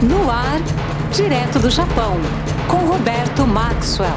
No 0.00 0.30
ar, 0.30 0.60
direto 1.12 1.58
do 1.58 1.68
Japão, 1.68 2.14
com 2.68 2.86
Roberto 2.86 3.44
Maxwell. 3.44 4.14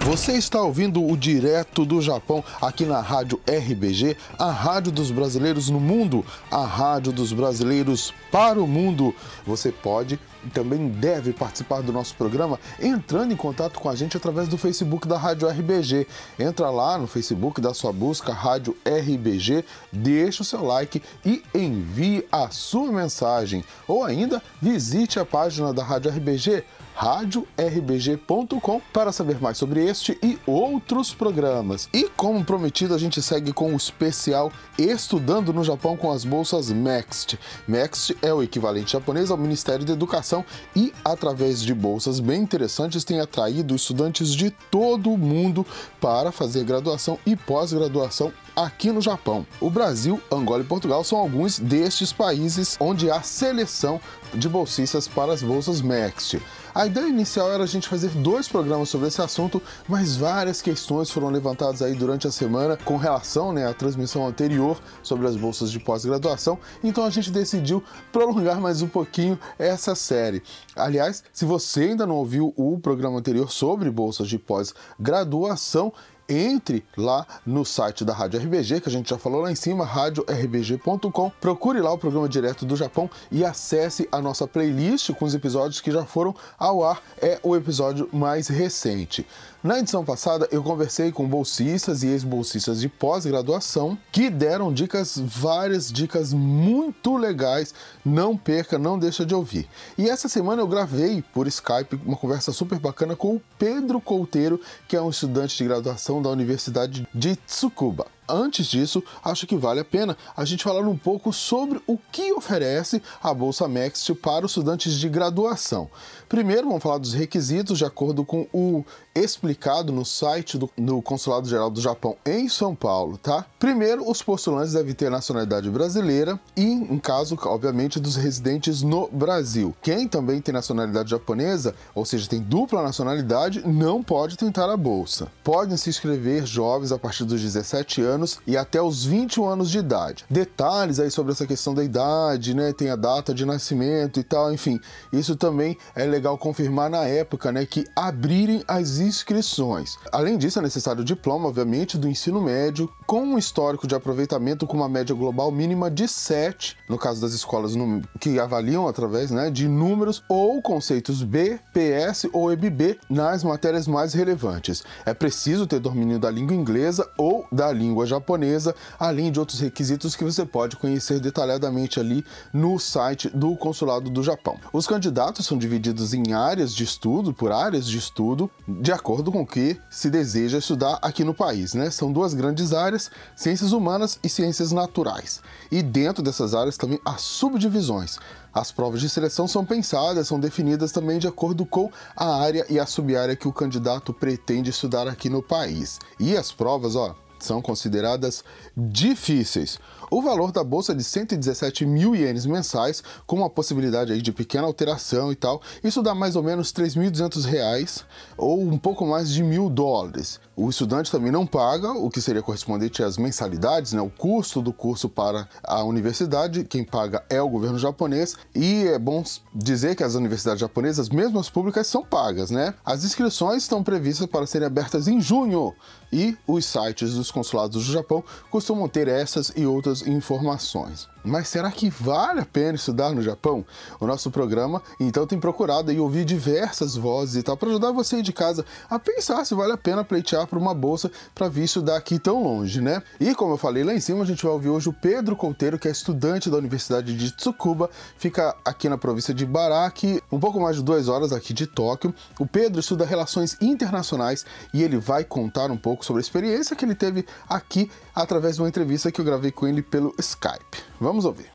Você 0.00 0.32
está 0.32 0.60
ouvindo 0.60 1.06
o 1.06 1.16
Direto 1.16 1.84
do 1.84 2.02
Japão 2.02 2.42
aqui 2.60 2.84
na 2.84 3.00
Rádio 3.00 3.38
RBG, 3.46 4.16
a 4.36 4.50
rádio 4.50 4.90
dos 4.90 5.12
brasileiros 5.12 5.70
no 5.70 5.78
mundo, 5.78 6.24
a 6.50 6.64
rádio 6.64 7.12
dos 7.12 7.32
brasileiros 7.32 8.12
para 8.32 8.60
o 8.60 8.66
mundo. 8.66 9.14
Você 9.46 9.70
pode 9.70 10.18
também 10.52 10.88
deve 10.88 11.32
participar 11.32 11.82
do 11.82 11.92
nosso 11.92 12.14
programa 12.14 12.58
entrando 12.80 13.32
em 13.32 13.36
contato 13.36 13.78
com 13.78 13.88
a 13.88 13.94
gente 13.94 14.16
através 14.16 14.48
do 14.48 14.58
Facebook 14.58 15.06
da 15.06 15.18
Rádio 15.18 15.48
RBG. 15.48 16.06
Entra 16.38 16.70
lá 16.70 16.98
no 16.98 17.06
Facebook 17.06 17.60
da 17.60 17.74
sua 17.74 17.92
busca 17.92 18.32
Rádio 18.32 18.76
RBG, 18.84 19.64
deixa 19.92 20.42
o 20.42 20.44
seu 20.44 20.64
like 20.64 21.02
e 21.24 21.42
envie 21.54 22.26
a 22.30 22.50
sua 22.50 22.90
mensagem. 22.92 23.64
Ou 23.86 24.04
ainda 24.04 24.42
visite 24.60 25.18
a 25.18 25.24
página 25.24 25.72
da 25.72 25.82
Rádio 25.82 26.10
RBG 26.10 26.64
radiorBG.com 26.98 28.80
para 28.92 29.12
saber 29.12 29.40
mais 29.40 29.56
sobre 29.56 29.86
este 29.86 30.18
e 30.20 30.36
outros 30.44 31.14
programas. 31.14 31.88
E 31.94 32.08
como 32.16 32.44
prometido, 32.44 32.92
a 32.92 32.98
gente 32.98 33.22
segue 33.22 33.52
com 33.52 33.72
o 33.72 33.76
especial 33.76 34.50
Estudando 34.76 35.52
no 35.52 35.62
Japão 35.62 35.96
com 35.96 36.10
as 36.10 36.24
bolsas 36.24 36.72
MEXT. 36.72 37.38
MEXT 37.68 38.16
é 38.20 38.34
o 38.34 38.42
equivalente 38.42 38.94
japonês 38.94 39.30
ao 39.30 39.36
Ministério 39.36 39.84
da 39.84 39.92
Educação 39.92 40.44
e, 40.74 40.92
através 41.04 41.62
de 41.62 41.72
bolsas 41.72 42.18
bem 42.18 42.42
interessantes, 42.42 43.04
tem 43.04 43.20
atraído 43.20 43.76
estudantes 43.76 44.34
de 44.34 44.50
todo 44.50 45.12
o 45.12 45.18
mundo 45.18 45.64
para 46.00 46.32
fazer 46.32 46.64
graduação 46.64 47.16
e 47.24 47.36
pós-graduação 47.36 48.32
aqui 48.64 48.90
no 48.90 49.00
Japão. 49.00 49.46
O 49.60 49.70
Brasil, 49.70 50.20
Angola 50.30 50.62
e 50.62 50.66
Portugal 50.66 51.04
são 51.04 51.18
alguns 51.18 51.58
destes 51.58 52.12
países 52.12 52.76
onde 52.80 53.10
há 53.10 53.22
seleção 53.22 54.00
de 54.34 54.48
bolsistas 54.48 55.06
para 55.06 55.32
as 55.32 55.42
bolsas 55.42 55.80
MEXT. 55.80 56.40
A 56.74 56.86
ideia 56.86 57.08
inicial 57.08 57.50
era 57.50 57.64
a 57.64 57.66
gente 57.66 57.88
fazer 57.88 58.10
dois 58.10 58.48
programas 58.48 58.88
sobre 58.88 59.08
esse 59.08 59.22
assunto, 59.22 59.60
mas 59.88 60.16
várias 60.16 60.60
questões 60.60 61.10
foram 61.10 61.30
levantadas 61.30 61.82
aí 61.82 61.94
durante 61.94 62.26
a 62.26 62.30
semana 62.30 62.76
com 62.76 62.96
relação 62.96 63.52
né, 63.52 63.66
à 63.66 63.72
transmissão 63.72 64.26
anterior 64.26 64.78
sobre 65.02 65.26
as 65.26 65.34
bolsas 65.34 65.72
de 65.72 65.80
pós-graduação, 65.80 66.58
então 66.84 67.04
a 67.04 67.10
gente 67.10 67.30
decidiu 67.30 67.82
prolongar 68.12 68.60
mais 68.60 68.82
um 68.82 68.88
pouquinho 68.88 69.38
essa 69.58 69.94
série. 69.94 70.42
Aliás, 70.76 71.24
se 71.32 71.44
você 71.44 71.80
ainda 71.80 72.06
não 72.06 72.16
ouviu 72.16 72.52
o 72.56 72.78
programa 72.78 73.18
anterior 73.18 73.50
sobre 73.50 73.90
bolsas 73.90 74.28
de 74.28 74.38
pós-graduação, 74.38 75.92
entre 76.28 76.84
lá 76.96 77.26
no 77.46 77.64
site 77.64 78.04
da 78.04 78.12
Rádio 78.12 78.40
RBG, 78.40 78.80
que 78.80 78.88
a 78.88 78.92
gente 78.92 79.08
já 79.10 79.18
falou 79.18 79.40
lá 79.40 79.50
em 79.50 79.54
cima, 79.54 79.84
radiorBG.com. 79.84 81.30
Procure 81.40 81.80
lá 81.80 81.92
o 81.92 81.98
programa 81.98 82.28
direto 82.28 82.66
do 82.66 82.76
Japão 82.76 83.10
e 83.30 83.44
acesse 83.44 84.08
a 84.12 84.20
nossa 84.20 84.46
playlist 84.46 85.12
com 85.12 85.24
os 85.24 85.34
episódios 85.34 85.80
que 85.80 85.90
já 85.90 86.04
foram 86.04 86.34
ao 86.58 86.84
ar. 86.84 87.02
É 87.20 87.40
o 87.42 87.56
episódio 87.56 88.08
mais 88.12 88.48
recente. 88.48 89.26
Na 89.60 89.80
edição 89.80 90.04
passada, 90.04 90.48
eu 90.52 90.62
conversei 90.62 91.10
com 91.10 91.26
bolsistas 91.26 92.04
e 92.04 92.06
ex-bolsistas 92.06 92.80
de 92.80 92.88
pós-graduação 92.88 93.98
que 94.12 94.30
deram 94.30 94.72
dicas, 94.72 95.18
várias 95.18 95.90
dicas 95.90 96.32
muito 96.32 97.16
legais. 97.16 97.74
Não 98.04 98.36
perca, 98.36 98.78
não 98.78 98.96
deixa 98.96 99.26
de 99.26 99.34
ouvir. 99.34 99.68
E 99.98 100.08
essa 100.08 100.28
semana 100.28 100.62
eu 100.62 100.68
gravei 100.68 101.24
por 101.34 101.48
Skype 101.48 102.00
uma 102.06 102.16
conversa 102.16 102.52
super 102.52 102.78
bacana 102.78 103.16
com 103.16 103.34
o 103.34 103.42
Pedro 103.58 104.00
Couteiro, 104.00 104.60
que 104.86 104.94
é 104.94 105.02
um 105.02 105.10
estudante 105.10 105.58
de 105.58 105.64
graduação 105.64 106.22
da 106.22 106.30
Universidade 106.30 107.08
de 107.12 107.34
Tsukuba 107.34 108.06
antes 108.28 108.66
disso, 108.66 109.02
acho 109.24 109.46
que 109.46 109.56
vale 109.56 109.80
a 109.80 109.84
pena 109.84 110.16
a 110.36 110.44
gente 110.44 110.62
falar 110.62 110.82
um 110.82 110.96
pouco 110.96 111.32
sobre 111.32 111.80
o 111.86 111.96
que 112.12 112.32
oferece 112.32 113.02
a 113.22 113.32
Bolsa 113.32 113.66
Next 113.66 114.14
para 114.16 114.44
os 114.44 114.52
estudantes 114.52 114.98
de 114.98 115.08
graduação. 115.08 115.90
Primeiro, 116.28 116.66
vamos 116.68 116.82
falar 116.82 116.98
dos 116.98 117.14
requisitos 117.14 117.78
de 117.78 117.86
acordo 117.86 118.22
com 118.22 118.46
o 118.52 118.84
explicado 119.14 119.90
no 119.92 120.04
site 120.04 120.58
do, 120.58 120.70
do 120.76 121.00
Consulado 121.00 121.48
Geral 121.48 121.70
do 121.70 121.80
Japão 121.80 122.16
em 122.24 122.48
São 122.50 122.74
Paulo, 122.74 123.16
tá? 123.16 123.46
Primeiro, 123.58 124.08
os 124.08 124.22
postulantes 124.22 124.74
devem 124.74 124.94
ter 124.94 125.10
nacionalidade 125.10 125.70
brasileira 125.70 126.38
e, 126.54 126.62
em 126.62 126.98
caso, 126.98 127.36
obviamente, 127.44 127.98
dos 127.98 128.14
residentes 128.16 128.82
no 128.82 129.08
Brasil. 129.08 129.74
Quem 129.80 130.06
também 130.06 130.40
tem 130.40 130.52
nacionalidade 130.52 131.10
japonesa, 131.10 131.74
ou 131.94 132.04
seja, 132.04 132.28
tem 132.28 132.40
dupla 132.40 132.82
nacionalidade, 132.82 133.66
não 133.66 134.02
pode 134.02 134.36
tentar 134.36 134.70
a 134.70 134.76
bolsa. 134.76 135.28
Podem 135.42 135.78
se 135.78 135.88
inscrever 135.88 136.44
jovens 136.44 136.92
a 136.92 136.98
partir 136.98 137.24
dos 137.24 137.40
17 137.40 138.02
anos 138.02 138.38
e 138.46 138.54
até 138.54 138.82
os 138.82 139.02
21 139.02 139.48
anos 139.48 139.70
de 139.70 139.78
idade. 139.78 140.26
Detalhes 140.28 141.00
aí 141.00 141.10
sobre 141.10 141.32
essa 141.32 141.46
questão 141.46 141.72
da 141.72 141.82
idade, 141.82 142.52
né? 142.52 142.74
Tem 142.74 142.90
a 142.90 142.96
data 142.96 143.32
de 143.32 143.46
nascimento 143.46 144.20
e 144.20 144.22
tal, 144.22 144.52
enfim. 144.52 144.78
Isso 145.10 145.34
também 145.34 145.76
é 145.96 146.04
legal 146.04 146.17
confirmar 146.38 146.90
na 146.90 147.04
época, 147.04 147.52
né? 147.52 147.64
Que 147.64 147.86
abrirem 147.94 148.62
as 148.66 148.98
inscrições. 148.98 149.96
Além 150.12 150.36
disso, 150.36 150.58
é 150.58 150.62
necessário 150.62 151.02
o 151.02 151.04
diploma, 151.04 151.48
obviamente, 151.48 151.96
do 151.98 152.08
ensino 152.08 152.40
médio, 152.40 152.90
com 153.06 153.22
um 153.22 153.38
histórico 153.38 153.86
de 153.86 153.94
aproveitamento 153.94 154.66
com 154.66 154.76
uma 154.76 154.88
média 154.88 155.14
global 155.14 155.50
mínima 155.50 155.90
de 155.90 156.08
7, 156.08 156.76
no 156.88 156.98
caso 156.98 157.20
das 157.20 157.32
escolas 157.32 157.74
que 158.20 158.38
avaliam 158.38 158.88
através 158.88 159.30
né, 159.30 159.50
de 159.50 159.68
números 159.68 160.22
ou 160.28 160.60
conceitos 160.60 161.22
B, 161.22 161.58
PS 161.72 162.26
ou 162.32 162.52
EBB 162.52 162.98
nas 163.08 163.44
matérias 163.44 163.86
mais 163.86 164.12
relevantes. 164.12 164.82
É 165.04 165.14
preciso 165.14 165.66
ter 165.66 165.80
domínio 165.80 166.18
da 166.18 166.30
língua 166.30 166.54
inglesa 166.54 167.08
ou 167.16 167.46
da 167.50 167.72
língua 167.72 168.06
japonesa, 168.06 168.74
além 168.98 169.30
de 169.30 169.38
outros 169.38 169.60
requisitos 169.60 170.16
que 170.16 170.24
você 170.24 170.44
pode 170.44 170.76
conhecer 170.76 171.20
detalhadamente 171.20 172.00
ali 172.00 172.24
no 172.52 172.78
site 172.78 173.28
do 173.28 173.56
Consulado 173.56 174.10
do 174.10 174.22
Japão. 174.22 174.58
Os 174.72 174.86
candidatos 174.86 175.46
são 175.46 175.58
divididos 175.58 176.07
em 176.12 176.32
áreas 176.32 176.74
de 176.74 176.84
estudo, 176.84 177.32
por 177.32 177.52
áreas 177.52 177.86
de 177.86 177.98
estudo, 177.98 178.50
de 178.66 178.92
acordo 178.92 179.30
com 179.30 179.42
o 179.42 179.46
que 179.46 179.78
se 179.90 180.10
deseja 180.10 180.58
estudar 180.58 180.98
aqui 181.02 181.24
no 181.24 181.34
país, 181.34 181.74
né? 181.74 181.90
São 181.90 182.12
duas 182.12 182.34
grandes 182.34 182.72
áreas, 182.72 183.10
ciências 183.36 183.72
humanas 183.72 184.18
e 184.22 184.28
ciências 184.28 184.72
naturais. 184.72 185.40
E 185.70 185.82
dentro 185.82 186.22
dessas 186.22 186.54
áreas 186.54 186.76
também 186.76 187.00
há 187.04 187.16
subdivisões. 187.16 188.18
As 188.52 188.72
provas 188.72 189.00
de 189.00 189.08
seleção 189.08 189.46
são 189.46 189.64
pensadas, 189.64 190.28
são 190.28 190.40
definidas 190.40 190.90
também 190.90 191.18
de 191.18 191.28
acordo 191.28 191.64
com 191.64 191.90
a 192.16 192.40
área 192.40 192.66
e 192.68 192.78
a 192.78 192.86
subárea 192.86 193.36
que 193.36 193.46
o 193.46 193.52
candidato 193.52 194.12
pretende 194.12 194.70
estudar 194.70 195.06
aqui 195.06 195.28
no 195.28 195.42
país. 195.42 195.98
E 196.18 196.36
as 196.36 196.50
provas, 196.50 196.96
ó, 196.96 197.14
são 197.38 197.62
consideradas 197.62 198.42
difíceis. 198.76 199.78
O 200.10 200.22
valor 200.22 200.52
da 200.52 200.64
bolsa 200.64 200.92
é 200.92 200.94
de 200.94 201.04
117 201.04 201.84
mil 201.84 202.14
ienes 202.14 202.46
mensais, 202.46 203.02
com 203.26 203.36
uma 203.36 203.50
possibilidade 203.50 204.12
aí 204.12 204.22
de 204.22 204.32
pequena 204.32 204.66
alteração 204.66 205.30
e 205.30 205.34
tal. 205.34 205.60
Isso 205.84 206.02
dá 206.02 206.14
mais 206.14 206.36
ou 206.36 206.42
menos 206.42 206.72
3.200 206.72 207.44
reais 207.44 208.04
ou 208.36 208.60
um 208.60 208.78
pouco 208.78 209.06
mais 209.06 209.30
de 209.30 209.42
mil 209.42 209.68
dólares. 209.68 210.40
O 210.56 210.68
estudante 210.68 211.10
também 211.10 211.30
não 211.30 211.46
paga, 211.46 211.92
o 211.92 212.10
que 212.10 212.20
seria 212.20 212.42
correspondente 212.42 213.02
às 213.02 213.16
mensalidades, 213.16 213.92
né, 213.92 214.00
o 214.00 214.10
custo 214.10 214.60
do 214.60 214.72
curso 214.72 215.08
para 215.08 215.48
a 215.62 215.84
universidade. 215.84 216.64
Quem 216.64 216.82
paga 216.82 217.22
é 217.30 217.40
o 217.40 217.48
governo 217.48 217.78
japonês. 217.78 218.34
E 218.54 218.84
é 218.88 218.98
bom 218.98 219.22
dizer 219.54 219.94
que 219.94 220.02
as 220.02 220.14
universidades 220.14 220.60
japonesas, 220.60 221.08
mesmo 221.08 221.38
as 221.38 221.48
públicas, 221.48 221.86
são 221.86 222.04
pagas, 222.04 222.50
né? 222.50 222.74
As 222.84 223.04
inscrições 223.04 223.62
estão 223.62 223.82
previstas 223.82 224.26
para 224.26 224.46
serem 224.46 224.66
abertas 224.66 225.06
em 225.06 225.20
junho 225.20 225.74
e 226.12 226.36
os 226.46 226.64
sites 226.64 227.14
dos 227.14 227.30
consulados 227.30 227.84
do 227.84 227.92
Japão 227.92 228.24
costumam 228.50 228.88
ter 228.88 229.08
essas 229.08 229.52
e 229.54 229.66
outras 229.66 229.97
informações. 230.06 231.08
Mas 231.24 231.48
será 231.48 231.70
que 231.70 231.90
vale 231.90 232.40
a 232.40 232.46
pena 232.46 232.76
estudar 232.76 233.10
no 233.10 233.22
Japão? 233.22 233.64
O 234.00 234.06
nosso 234.06 234.30
programa 234.30 234.82
então 234.98 235.26
tem 235.26 235.38
procurado 235.38 235.92
e 235.92 236.00
ouvir 236.00 236.24
diversas 236.24 236.96
vozes 236.96 237.36
e 237.36 237.42
tal 237.42 237.56
para 237.56 237.68
ajudar 237.68 237.92
você 237.92 238.16
aí 238.16 238.22
de 238.22 238.32
casa 238.32 238.64
a 238.88 238.98
pensar 238.98 239.44
se 239.44 239.54
vale 239.54 239.72
a 239.72 239.76
pena 239.76 240.04
pleitear 240.04 240.46
para 240.46 240.58
uma 240.58 240.74
bolsa 240.74 241.10
para 241.34 241.48
vir 241.48 241.64
estudar 241.64 241.96
aqui 241.96 242.18
tão 242.18 242.42
longe, 242.42 242.80
né? 242.80 243.02
E 243.20 243.34
como 243.34 243.54
eu 243.54 243.58
falei 243.58 243.84
lá 243.84 243.94
em 243.94 244.00
cima, 244.00 244.22
a 244.22 244.26
gente 244.26 244.42
vai 244.42 244.52
ouvir 244.52 244.68
hoje 244.68 244.88
o 244.88 244.92
Pedro 244.92 245.36
Couteiro, 245.36 245.78
que 245.78 245.88
é 245.88 245.90
estudante 245.90 246.50
da 246.50 246.56
Universidade 246.56 247.16
de 247.16 247.30
Tsukuba, 247.32 247.90
fica 248.16 248.54
aqui 248.64 248.88
na 248.88 248.98
província 248.98 249.34
de 249.34 249.44
Baraki, 249.44 250.22
um 250.30 250.38
pouco 250.38 250.60
mais 250.60 250.76
de 250.76 250.82
duas 250.82 251.08
horas 251.08 251.32
aqui 251.32 251.52
de 251.52 251.66
Tóquio. 251.66 252.14
O 252.38 252.46
Pedro 252.46 252.80
estuda 252.80 253.04
relações 253.04 253.56
internacionais 253.60 254.44
e 254.72 254.82
ele 254.82 254.98
vai 254.98 255.24
contar 255.24 255.70
um 255.70 255.76
pouco 255.76 256.04
sobre 256.04 256.20
a 256.20 256.22
experiência 256.22 256.76
que 256.76 256.84
ele 256.84 256.94
teve 256.94 257.26
aqui 257.48 257.90
através 258.14 258.56
de 258.56 258.62
uma 258.62 258.68
entrevista 258.68 259.10
que 259.12 259.20
eu 259.20 259.24
gravei 259.24 259.50
com 259.50 259.66
ele 259.66 259.82
pelo 259.82 260.14
Skype. 260.18 260.82
Ouvir. 261.24 261.50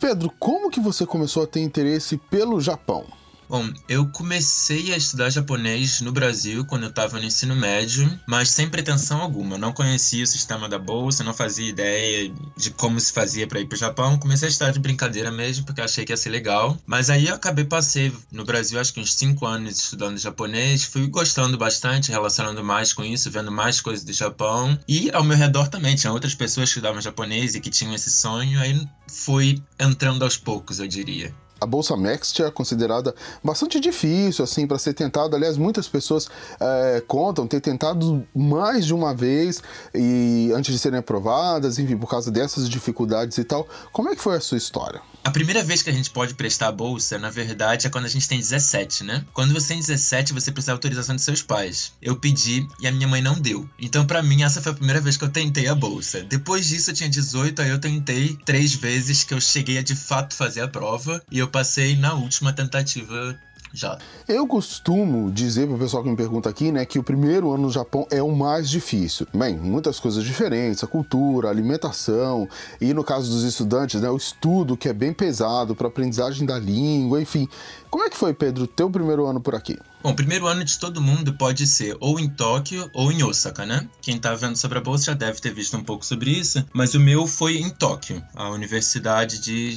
Pedro, 0.00 0.30
como 0.38 0.70
que 0.70 0.80
você 0.80 1.06
começou 1.06 1.44
a 1.44 1.46
ter 1.46 1.60
interesse 1.60 2.16
pelo 2.16 2.60
Japão? 2.60 3.06
Bom, 3.48 3.70
eu 3.88 4.06
comecei 4.08 4.92
a 4.92 4.96
estudar 4.96 5.28
japonês 5.28 6.00
no 6.00 6.12
Brasil 6.12 6.64
quando 6.64 6.84
eu 6.84 6.88
estava 6.88 7.18
no 7.18 7.26
ensino 7.26 7.54
médio, 7.54 8.18
mas 8.26 8.50
sem 8.50 8.68
pretensão 8.68 9.20
alguma. 9.20 9.58
não 9.58 9.72
conhecia 9.72 10.24
o 10.24 10.26
sistema 10.26 10.68
da 10.68 10.78
bolsa, 10.78 11.22
não 11.22 11.34
fazia 11.34 11.68
ideia 11.68 12.32
de 12.56 12.70
como 12.70 12.98
se 12.98 13.12
fazia 13.12 13.46
para 13.46 13.60
ir 13.60 13.66
para 13.66 13.76
o 13.76 13.78
Japão. 13.78 14.18
Comecei 14.18 14.48
a 14.48 14.50
estudar 14.50 14.72
de 14.72 14.78
brincadeira 14.78 15.30
mesmo, 15.30 15.64
porque 15.66 15.80
achei 15.80 16.04
que 16.04 16.12
ia 16.12 16.16
ser 16.16 16.30
legal. 16.30 16.76
Mas 16.86 17.10
aí 17.10 17.28
eu 17.28 17.34
acabei 17.34 17.64
passei 17.64 18.12
no 18.32 18.44
Brasil 18.44 18.80
acho 18.80 18.92
que 18.92 19.00
uns 19.00 19.14
5 19.14 19.44
anos 19.46 19.78
estudando 19.78 20.18
japonês, 20.18 20.84
fui 20.84 21.06
gostando 21.06 21.58
bastante, 21.58 22.10
relacionando 22.10 22.64
mais 22.64 22.92
com 22.92 23.04
isso, 23.04 23.30
vendo 23.30 23.52
mais 23.52 23.80
coisas 23.80 24.04
do 24.04 24.12
Japão. 24.12 24.78
E 24.88 25.10
ao 25.10 25.22
meu 25.22 25.36
redor 25.36 25.68
também 25.68 25.96
tinha 25.96 26.12
outras 26.12 26.34
pessoas 26.34 26.70
que 26.70 26.78
estudavam 26.78 27.00
japonês 27.00 27.54
e 27.54 27.60
que 27.60 27.70
tinham 27.70 27.94
esse 27.94 28.10
sonho. 28.10 28.58
Aí 28.58 28.88
fui 29.06 29.62
entrando 29.78 30.24
aos 30.24 30.36
poucos, 30.36 30.80
eu 30.80 30.88
diria 30.88 31.34
a 31.64 31.66
bolsa 31.66 31.96
Next 31.96 32.42
é 32.42 32.50
considerada 32.50 33.14
bastante 33.42 33.80
difícil 33.80 34.44
assim 34.44 34.66
para 34.66 34.78
ser 34.78 34.92
tentada. 34.92 35.36
Aliás, 35.36 35.56
muitas 35.56 35.88
pessoas 35.88 36.28
é, 36.60 37.02
contam 37.06 37.46
ter 37.46 37.60
tentado 37.60 38.26
mais 38.34 38.84
de 38.86 38.92
uma 38.94 39.14
vez 39.14 39.62
e 39.94 40.52
antes 40.54 40.72
de 40.72 40.78
serem 40.78 40.98
aprovadas, 40.98 41.78
enfim, 41.78 41.96
por 41.96 42.08
causa 42.08 42.30
dessas 42.30 42.68
dificuldades 42.68 43.38
e 43.38 43.44
tal. 43.44 43.66
Como 43.92 44.10
é 44.10 44.14
que 44.14 44.22
foi 44.22 44.36
a 44.36 44.40
sua 44.40 44.58
história? 44.58 45.00
A 45.24 45.30
primeira 45.30 45.64
vez 45.64 45.82
que 45.82 45.88
a 45.88 45.92
gente 45.92 46.10
pode 46.10 46.34
prestar 46.34 46.68
a 46.68 46.72
bolsa, 46.72 47.18
na 47.18 47.30
verdade, 47.30 47.86
é 47.86 47.90
quando 47.90 48.04
a 48.04 48.08
gente 48.08 48.28
tem 48.28 48.38
17, 48.38 49.04
né? 49.04 49.24
Quando 49.32 49.54
você 49.54 49.68
tem 49.68 49.78
17, 49.78 50.34
você 50.34 50.52
precisa 50.52 50.72
da 50.72 50.74
autorização 50.74 51.16
de 51.16 51.22
seus 51.22 51.40
pais. 51.40 51.92
Eu 52.02 52.16
pedi 52.16 52.68
e 52.78 52.86
a 52.86 52.92
minha 52.92 53.08
mãe 53.08 53.22
não 53.22 53.40
deu. 53.40 53.66
Então, 53.78 54.06
para 54.06 54.22
mim, 54.22 54.42
essa 54.42 54.60
foi 54.60 54.72
a 54.72 54.74
primeira 54.74 55.00
vez 55.00 55.16
que 55.16 55.24
eu 55.24 55.30
tentei 55.30 55.66
a 55.66 55.74
bolsa. 55.74 56.22
Depois 56.22 56.66
disso, 56.66 56.90
eu 56.90 56.94
tinha 56.94 57.08
18, 57.08 57.62
aí 57.62 57.70
eu 57.70 57.78
tentei 57.78 58.38
três 58.44 58.74
vezes 58.74 59.24
que 59.24 59.32
eu 59.32 59.40
cheguei 59.40 59.78
a 59.78 59.82
de 59.82 59.96
fato 59.96 60.34
fazer 60.34 60.60
a 60.60 60.68
prova 60.68 61.22
e 61.30 61.38
eu 61.38 61.48
passei 61.54 61.94
na 61.94 62.14
última 62.14 62.52
tentativa 62.52 63.38
já. 63.72 63.96
Eu 64.26 64.44
costumo 64.44 65.30
dizer 65.30 65.68
para 65.68 65.76
o 65.76 65.78
pessoal 65.78 66.02
que 66.02 66.08
me 66.08 66.16
pergunta 66.16 66.48
aqui, 66.48 66.72
né, 66.72 66.84
que 66.84 66.98
o 66.98 67.02
primeiro 67.02 67.52
ano 67.52 67.64
no 67.64 67.70
Japão 67.70 68.08
é 68.10 68.20
o 68.20 68.34
mais 68.34 68.68
difícil. 68.68 69.24
Bem, 69.32 69.56
muitas 69.56 70.00
coisas 70.00 70.24
diferentes, 70.24 70.82
a 70.82 70.88
cultura, 70.88 71.46
a 71.46 71.50
alimentação 71.52 72.48
e 72.80 72.92
no 72.92 73.04
caso 73.04 73.30
dos 73.30 73.44
estudantes, 73.44 74.00
né, 74.00 74.10
o 74.10 74.16
estudo 74.16 74.76
que 74.76 74.88
é 74.88 74.92
bem 74.92 75.12
pesado 75.12 75.76
para 75.76 75.86
aprendizagem 75.86 76.44
da 76.44 76.58
língua, 76.58 77.22
enfim. 77.22 77.48
Como 77.88 78.02
é 78.02 78.10
que 78.10 78.16
foi, 78.16 78.34
Pedro, 78.34 78.66
teu 78.66 78.90
primeiro 78.90 79.24
ano 79.26 79.40
por 79.40 79.54
aqui? 79.54 79.78
Bom, 80.02 80.10
o 80.10 80.16
primeiro 80.16 80.48
ano 80.48 80.64
de 80.64 80.76
todo 80.76 81.00
mundo 81.00 81.34
pode 81.34 81.68
ser 81.68 81.96
ou 82.00 82.18
em 82.18 82.28
Tóquio 82.28 82.90
ou 82.92 83.12
em 83.12 83.22
Osaka, 83.22 83.64
né? 83.64 83.88
Quem 84.02 84.18
tá 84.18 84.34
vendo 84.34 84.56
sobre 84.56 84.78
a 84.78 84.80
bolsa 84.80 85.04
já 85.04 85.14
deve 85.14 85.40
ter 85.40 85.54
visto 85.54 85.76
um 85.76 85.84
pouco 85.84 86.04
sobre 86.04 86.30
isso, 86.30 86.64
mas 86.72 86.94
o 86.94 87.00
meu 87.00 87.28
foi 87.28 87.58
em 87.58 87.70
Tóquio, 87.70 88.20
a 88.34 88.50
Universidade 88.50 89.38
de 89.38 89.76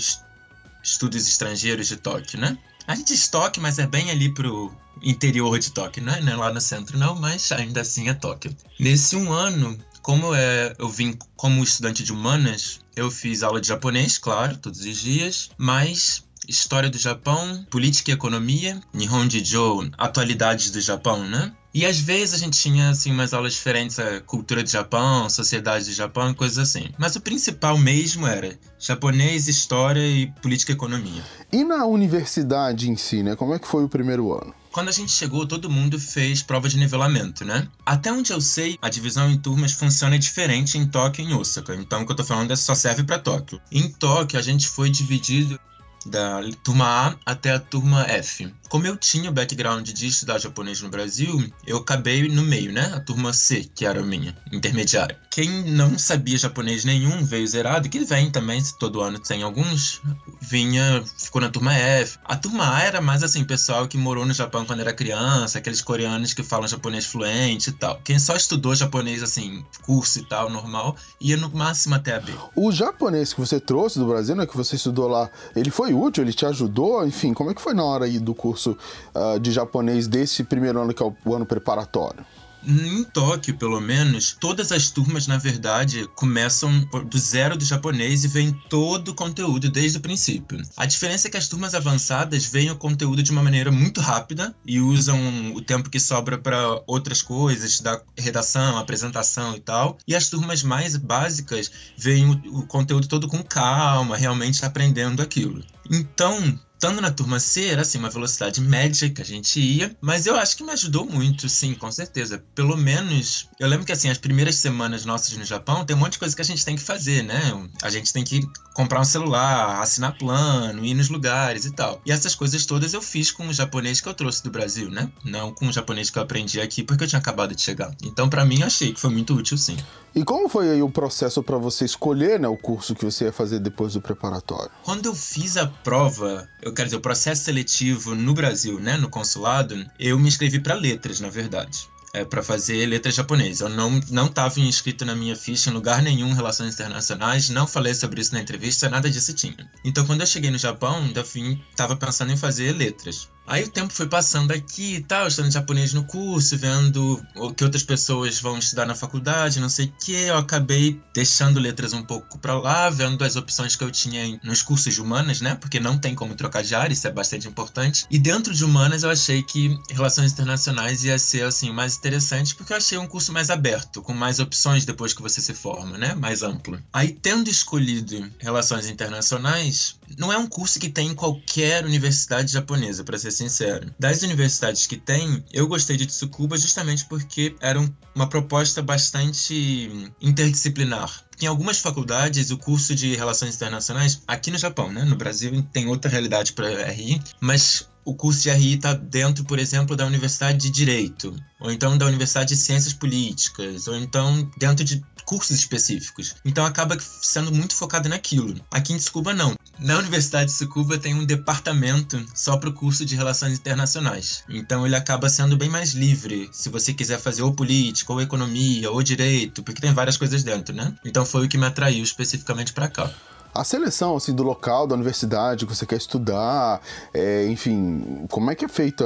Estudos 0.87 1.27
Estrangeiros 1.27 1.87
de 1.87 1.97
Tóquio, 1.97 2.39
né? 2.39 2.57
A 2.87 2.95
gente 2.95 3.13
estoque, 3.13 3.59
mas 3.59 3.77
é 3.77 3.85
bem 3.85 4.09
ali 4.09 4.33
pro 4.33 4.73
interior 5.01 5.59
de 5.59 5.71
Tóquio, 5.71 6.01
né? 6.01 6.21
Não 6.21 6.31
é 6.31 6.35
lá 6.37 6.53
no 6.53 6.61
centro, 6.61 6.97
não, 6.97 7.13
mas 7.15 7.51
ainda 7.51 7.81
assim 7.81 8.07
é 8.07 8.13
Tóquio. 8.13 8.55
Nesse 8.79 9.17
um 9.17 9.33
ano, 9.33 9.77
como 10.01 10.33
é, 10.33 10.73
eu 10.79 10.87
vim 10.87 11.17
como 11.35 11.61
estudante 11.61 12.03
de 12.03 12.13
humanas, 12.13 12.79
eu 12.95 13.11
fiz 13.11 13.43
aula 13.43 13.59
de 13.59 13.67
japonês, 13.67 14.17
claro, 14.17 14.57
todos 14.57 14.79
os 14.79 14.97
dias, 14.97 15.49
mas 15.57 16.23
história 16.47 16.89
do 16.89 16.97
Japão, 16.97 17.65
política 17.69 18.11
e 18.11 18.13
economia, 18.13 18.79
Nihon 18.93 19.29
Jijo, 19.29 19.91
atualidades 19.97 20.71
do 20.71 20.79
Japão, 20.79 21.27
né? 21.27 21.53
E 21.77 21.85
às 21.85 21.99
vezes 21.99 22.33
a 22.33 22.37
gente 22.39 22.59
tinha 22.59 22.89
assim 22.89 23.11
umas 23.11 23.35
aulas 23.35 23.53
diferentes, 23.53 23.99
a 23.99 24.19
cultura 24.21 24.63
do 24.63 24.67
Japão, 24.67 25.29
sociedade 25.29 25.85
do 25.85 25.91
Japão, 25.91 26.33
coisas 26.33 26.57
assim. 26.57 26.89
Mas 26.97 27.15
o 27.15 27.21
principal 27.21 27.77
mesmo 27.77 28.25
era 28.25 28.57
japonês, 28.79 29.47
história 29.47 30.01
e 30.01 30.25
política 30.41 30.71
e 30.71 30.75
economia. 30.75 31.21
E 31.51 31.63
na 31.63 31.85
universidade 31.85 32.89
em 32.89 32.97
si, 32.97 33.21
né? 33.21 33.35
Como 33.35 33.53
é 33.53 33.59
que 33.59 33.67
foi 33.67 33.83
o 33.83 33.87
primeiro 33.87 34.33
ano? 34.33 34.55
Quando 34.71 34.89
a 34.89 34.91
gente 34.91 35.11
chegou, 35.11 35.45
todo 35.45 35.69
mundo 35.69 35.99
fez 35.99 36.41
prova 36.41 36.67
de 36.67 36.79
nivelamento, 36.79 37.45
né? 37.45 37.67
Até 37.85 38.11
onde 38.11 38.33
eu 38.33 38.41
sei, 38.41 38.75
a 38.81 38.89
divisão 38.89 39.29
em 39.29 39.37
turmas 39.37 39.73
funciona 39.73 40.17
diferente 40.17 40.79
em 40.79 40.87
Tóquio 40.87 41.23
e 41.23 41.29
em 41.29 41.35
Osaka. 41.35 41.75
Então, 41.75 42.01
o 42.01 42.05
que 42.07 42.11
eu 42.11 42.15
tô 42.15 42.23
falando 42.23 42.51
é 42.51 42.55
só 42.55 42.73
serve 42.73 43.03
para 43.03 43.19
Tóquio. 43.19 43.61
Em 43.71 43.87
Tóquio, 43.87 44.39
a 44.39 44.41
gente 44.41 44.67
foi 44.67 44.89
dividido 44.89 45.59
da 46.05 46.41
turma 46.63 46.85
A 46.85 47.15
até 47.31 47.51
a 47.51 47.59
turma 47.59 48.03
F. 48.03 48.51
Como 48.69 48.85
eu 48.85 48.97
tinha 48.97 49.29
o 49.29 49.33
background 49.33 49.87
de 49.89 50.07
estudar 50.07 50.39
japonês 50.39 50.81
no 50.81 50.89
Brasil, 50.89 51.41
eu 51.65 51.77
acabei 51.77 52.27
no 52.27 52.43
meio, 52.43 52.71
né? 52.71 52.91
A 52.93 52.99
turma 52.99 53.31
C, 53.31 53.69
que 53.73 53.85
era 53.85 54.01
a 54.01 54.03
minha, 54.03 54.37
intermediária. 54.51 55.17
Quem 55.31 55.63
não 55.71 55.97
sabia 55.97 56.37
japonês 56.37 56.83
nenhum 56.83 57.23
veio 57.23 57.47
zerado, 57.47 57.87
que 57.87 57.99
vem 57.99 58.29
também, 58.29 58.61
todo 58.79 59.01
ano 59.01 59.19
tem 59.19 59.43
alguns, 59.43 60.01
vinha, 60.41 61.03
ficou 61.17 61.41
na 61.41 61.49
turma 61.49 61.73
F. 61.73 62.17
A 62.25 62.35
turma 62.35 62.75
A 62.75 62.81
era 62.81 62.99
mais 62.99 63.23
assim, 63.23 63.43
pessoal 63.45 63.87
que 63.87 63.97
morou 63.97 64.25
no 64.25 64.33
Japão 64.33 64.65
quando 64.65 64.81
era 64.81 64.93
criança, 64.93 65.59
aqueles 65.59 65.81
coreanos 65.81 66.33
que 66.33 66.43
falam 66.43 66.67
japonês 66.67 67.05
fluente 67.05 67.69
e 67.69 67.73
tal. 67.73 68.01
Quem 68.03 68.19
só 68.19 68.35
estudou 68.35 68.75
japonês, 68.75 69.23
assim, 69.23 69.63
curso 69.83 70.19
e 70.19 70.25
tal, 70.25 70.49
normal, 70.49 70.95
ia 71.21 71.37
no 71.37 71.49
máximo 71.49 71.95
até 71.95 72.15
a 72.15 72.19
B. 72.19 72.33
O 72.55 72.71
japonês 72.71 73.33
que 73.33 73.39
você 73.39 73.59
trouxe 73.59 73.99
do 73.99 74.05
Brasil, 74.07 74.35
né, 74.35 74.45
que 74.45 74.57
você 74.57 74.75
estudou 74.75 75.07
lá, 75.07 75.29
ele 75.55 75.69
foi 75.69 75.86
útil, 75.93 76.23
ele 76.23 76.33
te 76.33 76.45
ajudou? 76.45 77.05
Enfim, 77.05 77.33
como 77.33 77.51
é 77.51 77.53
que 77.53 77.61
foi 77.61 77.73
na 77.73 77.83
hora 77.83 78.05
aí 78.05 78.19
do 78.19 78.33
curso 78.33 78.77
uh, 79.15 79.39
de 79.39 79.51
japonês 79.51 80.07
desse 80.07 80.43
primeiro 80.43 80.81
ano 80.81 80.93
que 80.93 81.03
é 81.03 81.13
o 81.25 81.35
ano 81.35 81.45
preparatório? 81.45 82.25
Em 82.69 83.01
Tóquio, 83.05 83.55
pelo 83.55 83.79
menos, 83.79 84.35
todas 84.37 84.73
as 84.73 84.89
turmas, 84.89 85.25
na 85.25 85.37
verdade, 85.37 86.05
começam 86.15 86.81
do 87.09 87.17
zero 87.17 87.55
do 87.55 87.63
japonês 87.63 88.25
e 88.25 88.27
vem 88.27 88.51
todo 88.69 89.09
o 89.09 89.15
conteúdo 89.15 89.71
desde 89.71 89.99
o 89.99 90.01
princípio. 90.01 90.61
A 90.75 90.85
diferença 90.85 91.29
é 91.29 91.31
que 91.31 91.37
as 91.37 91.47
turmas 91.47 91.73
avançadas 91.73 92.45
veem 92.45 92.69
o 92.69 92.75
conteúdo 92.75 93.23
de 93.23 93.31
uma 93.31 93.41
maneira 93.41 93.71
muito 93.71 94.01
rápida 94.01 94.53
e 94.65 94.81
usam 94.81 95.53
o 95.55 95.61
tempo 95.61 95.89
que 95.89 95.97
sobra 95.97 96.37
para 96.37 96.81
outras 96.85 97.21
coisas, 97.21 97.79
da 97.79 98.01
redação, 98.17 98.77
apresentação 98.77 99.55
e 99.55 99.61
tal. 99.61 99.97
E 100.05 100.13
as 100.13 100.27
turmas 100.27 100.61
mais 100.61 100.97
básicas 100.97 101.71
veem 101.97 102.29
o, 102.29 102.59
o 102.59 102.67
conteúdo 102.67 103.07
todo 103.07 103.29
com 103.29 103.41
calma, 103.41 104.17
realmente 104.17 104.65
aprendendo 104.65 105.21
aquilo. 105.21 105.63
Então, 105.89 106.59
Estando 106.77 107.01
na 107.01 107.09
turma 107.09 107.39
C, 107.39 107.65
era 107.65 107.81
assim, 107.81 107.97
uma 107.97 108.09
velocidade 108.09 108.61
média 108.61 109.09
que 109.09 109.19
a 109.19 109.25
gente 109.25 109.59
ia, 109.59 109.97
mas 109.99 110.27
eu 110.27 110.35
acho 110.35 110.55
que 110.55 110.63
me 110.63 110.71
ajudou 110.71 111.07
muito, 111.07 111.49
sim, 111.49 111.73
com 111.73 111.91
certeza. 111.91 112.43
Pelo 112.53 112.77
menos, 112.77 113.49
eu 113.59 113.67
lembro 113.67 113.83
que 113.83 113.91
assim, 113.91 114.11
as 114.11 114.19
primeiras 114.19 114.57
semanas 114.57 115.03
nossas 115.03 115.35
no 115.35 115.43
Japão, 115.43 115.83
tem 115.83 115.95
um 115.95 115.99
monte 115.99 116.13
de 116.13 116.19
coisa 116.19 116.35
que 116.35 116.41
a 116.43 116.45
gente 116.45 116.63
tem 116.63 116.75
que 116.75 116.83
fazer, 116.83 117.23
né? 117.23 117.67
A 117.81 117.89
gente 117.89 118.13
tem 118.13 118.23
que 118.23 118.47
comprar 118.75 119.01
um 119.01 119.03
celular, 119.03 119.81
assinar 119.81 120.19
plano, 120.19 120.85
ir 120.85 120.93
nos 120.93 121.09
lugares 121.09 121.65
e 121.65 121.71
tal. 121.71 121.99
E 122.05 122.11
essas 122.11 122.35
coisas 122.35 122.63
todas 122.63 122.93
eu 122.93 123.01
fiz 123.01 123.31
com 123.31 123.47
o 123.47 123.53
japonês 123.53 123.99
que 123.99 124.07
eu 124.07 124.13
trouxe 124.13 124.43
do 124.43 124.51
Brasil, 124.51 124.91
né? 124.91 125.11
Não 125.25 125.51
com 125.51 125.67
o 125.67 125.73
japonês 125.73 126.11
que 126.11 126.19
eu 126.19 126.21
aprendi 126.21 126.61
aqui 126.61 126.83
porque 126.83 127.05
eu 127.05 127.07
tinha 127.07 127.17
acabado 127.17 127.55
de 127.55 127.61
chegar. 127.63 127.91
Então, 128.03 128.29
para 128.29 128.45
mim, 128.45 128.61
achei 128.61 128.93
que 128.93 128.99
foi 128.99 129.09
muito 129.09 129.33
útil, 129.33 129.57
sim. 129.57 129.77
E 130.13 130.23
como 130.23 130.47
foi 130.47 130.69
aí 130.69 130.81
o 130.81 130.89
processo 130.89 131.41
para 131.41 131.57
você 131.57 131.85
escolher, 131.85 132.39
né, 132.39 132.47
o 132.47 132.57
curso 132.57 132.93
que 132.93 133.05
você 133.05 133.25
ia 133.25 133.31
fazer 133.31 133.59
depois 133.59 133.93
do 133.93 134.01
preparatório? 134.01 134.71
Quando 134.83 135.07
eu 135.07 135.15
fiz 135.15 135.57
a 135.57 135.67
prova, 135.67 136.47
eu 136.67 136.73
quero 136.73 136.87
dizer, 136.87 136.97
o 136.97 137.01
processo 137.01 137.45
seletivo 137.45 138.13
no 138.13 138.33
Brasil, 138.33 138.79
né, 138.79 138.97
no 138.97 139.09
consulado, 139.09 139.85
eu 139.97 140.19
me 140.19 140.27
inscrevi 140.27 140.59
para 140.59 140.75
letras, 140.75 141.19
na 141.19 141.29
verdade. 141.29 141.87
É, 142.13 142.23
para 142.23 142.41
fazer 142.41 142.85
letras 142.85 143.15
japonesas. 143.15 143.59
Eu 143.59 143.69
não 143.69 143.99
não 144.09 144.27
estava 144.27 144.59
inscrito 144.59 145.05
na 145.05 145.13
minha 145.13 145.35
ficha 145.35 145.69
em 145.69 145.73
lugar 145.73 146.01
nenhum 146.01 146.33
relações 146.33 146.73
internacionais, 146.73 147.49
não 147.49 147.67
falei 147.67 147.93
sobre 147.93 148.21
isso 148.21 148.33
na 148.33 148.39
entrevista, 148.39 148.89
nada 148.89 149.09
disso 149.09 149.33
tinha. 149.33 149.69
Então, 149.83 150.05
quando 150.05 150.21
eu 150.21 150.27
cheguei 150.27 150.49
no 150.49 150.57
Japão, 150.57 150.97
ainda 150.97 151.21
estava 151.21 151.95
pensando 151.95 152.31
em 152.31 152.37
fazer 152.37 152.71
letras. 152.71 153.29
Aí 153.47 153.63
o 153.63 153.69
tempo 153.69 153.93
foi 153.93 154.07
passando 154.07 154.51
aqui 154.51 154.95
e 154.95 155.01
tal, 155.01 155.25
estudando 155.25 155.53
japonês 155.53 155.93
no 155.93 156.03
curso, 156.03 156.57
vendo 156.57 157.23
o 157.33 157.53
que 157.53 157.63
outras 157.63 157.81
pessoas 157.81 158.41
vão 158.41 158.59
estudar 158.59 158.85
na 158.85 158.93
faculdade, 158.93 159.61
não 159.61 159.69
sei 159.69 159.85
o 159.85 159.93
que. 160.03 160.11
Eu 160.11 160.37
acabei 160.37 161.01
deixando 161.13 161.57
letras 161.57 161.93
um 161.93 162.03
pouco 162.03 162.37
para 162.39 162.59
lá, 162.59 162.89
vendo 162.89 163.23
as 163.23 163.37
opções 163.37 163.77
que 163.77 163.83
eu 163.85 163.89
tinha 163.89 164.37
nos 164.43 164.61
cursos 164.61 164.93
de 164.93 165.01
humanas, 165.01 165.39
né? 165.39 165.55
Porque 165.55 165.79
não 165.79 165.97
tem 165.97 166.13
como 166.13 166.35
trocar 166.35 166.61
de 166.61 166.75
área, 166.75 166.93
isso 166.93 167.07
é 167.07 167.11
bastante 167.11 167.47
importante. 167.47 168.05
E 168.11 168.19
dentro 168.19 168.53
de 168.53 168.65
humanas 168.65 169.03
eu 169.03 169.09
achei 169.09 169.41
que 169.41 169.79
relações 169.89 170.33
internacionais 170.33 171.05
ia 171.05 171.17
ser 171.17 171.45
assim 171.45 171.71
mais 171.71 171.95
interessante, 171.95 172.53
porque 172.53 172.73
eu 172.73 172.77
achei 172.77 172.97
um 172.97 173.07
curso 173.07 173.31
mais 173.31 173.49
aberto, 173.49 174.01
com 174.01 174.13
mais 174.13 174.39
opções 174.39 174.83
depois 174.83 175.13
que 175.13 175.21
você 175.21 175.39
se 175.39 175.53
forma, 175.53 175.97
né? 175.97 176.13
Mais 176.15 176.43
amplo. 176.43 176.77
Aí 176.91 177.13
tendo 177.13 177.49
escolhido 177.49 178.29
relações 178.39 178.89
internacionais, 178.89 179.95
não 180.17 180.33
é 180.33 180.37
um 180.37 180.47
curso 180.47 180.79
que 180.79 180.89
tem 180.89 181.07
em 181.09 181.15
qualquer 181.15 181.85
universidade 181.85 182.51
japonesa, 182.51 183.05
para 183.05 183.17
ser 183.17 183.36
sincero. 183.37 183.93
Das 183.99 184.21
universidades 184.21 184.87
que 184.87 184.97
tem, 184.97 185.43
eu 185.53 185.67
gostei 185.67 185.95
de 185.95 186.05
Tsukuba 186.05 186.57
justamente 186.57 187.05
porque 187.05 187.55
era 187.59 187.79
uma 188.15 188.27
proposta 188.27 188.81
bastante 188.81 190.11
interdisciplinar. 190.21 191.23
Em 191.39 191.45
algumas 191.45 191.79
faculdades, 191.79 192.49
o 192.49 192.57
curso 192.57 192.95
de 192.95 193.15
Relações 193.15 193.55
Internacionais, 193.55 194.23
aqui 194.27 194.49
no 194.49 194.57
Japão, 194.57 194.91
né? 194.91 195.03
No 195.03 195.15
Brasil 195.15 195.61
tem 195.71 195.87
outra 195.87 196.09
realidade 196.09 196.53
para 196.53 196.89
RI, 196.89 197.21
mas 197.39 197.87
o 198.07 198.15
curso 198.15 198.43
de 198.43 198.49
RI 198.49 198.75
está 198.75 198.93
dentro, 198.93 199.43
por 199.43 199.59
exemplo, 199.59 199.93
da 199.93 200.05
Universidade 200.05 200.59
de 200.59 200.69
Direito, 200.69 201.35
ou 201.59 201.69
então 201.69 201.97
da 201.97 202.05
Universidade 202.05 202.49
de 202.49 202.55
Ciências 202.55 202.93
Políticas, 202.93 203.85
ou 203.85 203.97
então 203.97 204.49
dentro 204.57 204.85
de 204.85 205.03
cursos 205.25 205.59
específicos. 205.59 206.35
Então 206.45 206.65
acaba 206.65 206.97
sendo 207.21 207.51
muito 207.51 207.75
focado 207.75 208.07
naquilo. 208.07 208.55
Aqui 208.71 208.93
em 208.93 208.97
Tsukuba 208.97 209.33
não. 209.33 209.57
Na 209.77 209.97
Universidade 209.97 210.49
de 210.49 210.55
Tsukuba 210.55 210.97
tem 210.97 211.13
um 211.13 211.25
departamento 211.25 212.25
só 212.33 212.55
para 212.55 212.69
o 212.69 212.73
curso 212.73 213.05
de 213.05 213.13
Relações 213.13 213.59
Internacionais. 213.59 214.45
Então 214.47 214.85
ele 214.85 214.95
acaba 214.95 215.27
sendo 215.27 215.57
bem 215.57 215.69
mais 215.69 215.91
livre, 215.91 216.49
se 216.53 216.69
você 216.69 216.93
quiser 216.93 217.19
fazer 217.19 217.41
ou 217.41 217.53
política, 217.53 218.13
ou 218.13 218.21
economia, 218.21 218.89
ou 218.89 219.03
direito, 219.03 219.61
porque 219.63 219.81
tem 219.81 219.93
várias 219.93 220.15
coisas 220.15 220.43
dentro, 220.43 220.73
né? 220.73 220.95
Então 221.03 221.25
foi 221.25 221.45
o 221.45 221.49
que 221.49 221.57
me 221.57 221.65
atraiu 221.65 222.05
especificamente 222.05 222.71
para 222.71 222.87
cá 222.87 223.11
a 223.57 223.63
seleção 223.63 224.15
assim 224.15 224.33
do 224.33 224.43
local 224.43 224.85
da 224.85 224.93
universidade 224.93 225.65
que 225.65 225.75
você 225.75 225.85
quer 225.85 225.97
estudar, 225.97 226.81
é, 227.13 227.47
enfim, 227.47 228.25
como 228.29 228.51
é 228.51 228.55
que 228.55 228.63
é 228.63 228.67
feita, 228.67 229.05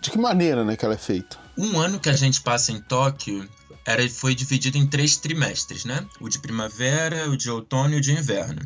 de 0.00 0.10
que 0.10 0.18
maneira, 0.18 0.62
né, 0.62 0.76
que 0.76 0.84
ela 0.84 0.94
é 0.94 0.98
feita? 0.98 1.38
Um 1.56 1.80
ano 1.80 1.98
que 1.98 2.10
a 2.10 2.12
gente 2.12 2.42
passa 2.42 2.70
em 2.70 2.80
Tóquio 2.80 3.48
era 3.84 4.06
foi 4.10 4.34
dividido 4.34 4.76
em 4.76 4.86
três 4.86 5.16
trimestres, 5.16 5.84
né? 5.84 6.04
O 6.20 6.28
de 6.28 6.38
primavera, 6.38 7.30
o 7.30 7.36
de 7.36 7.50
outono 7.50 7.94
e 7.94 7.98
o 7.98 8.00
de 8.00 8.12
inverno. 8.12 8.60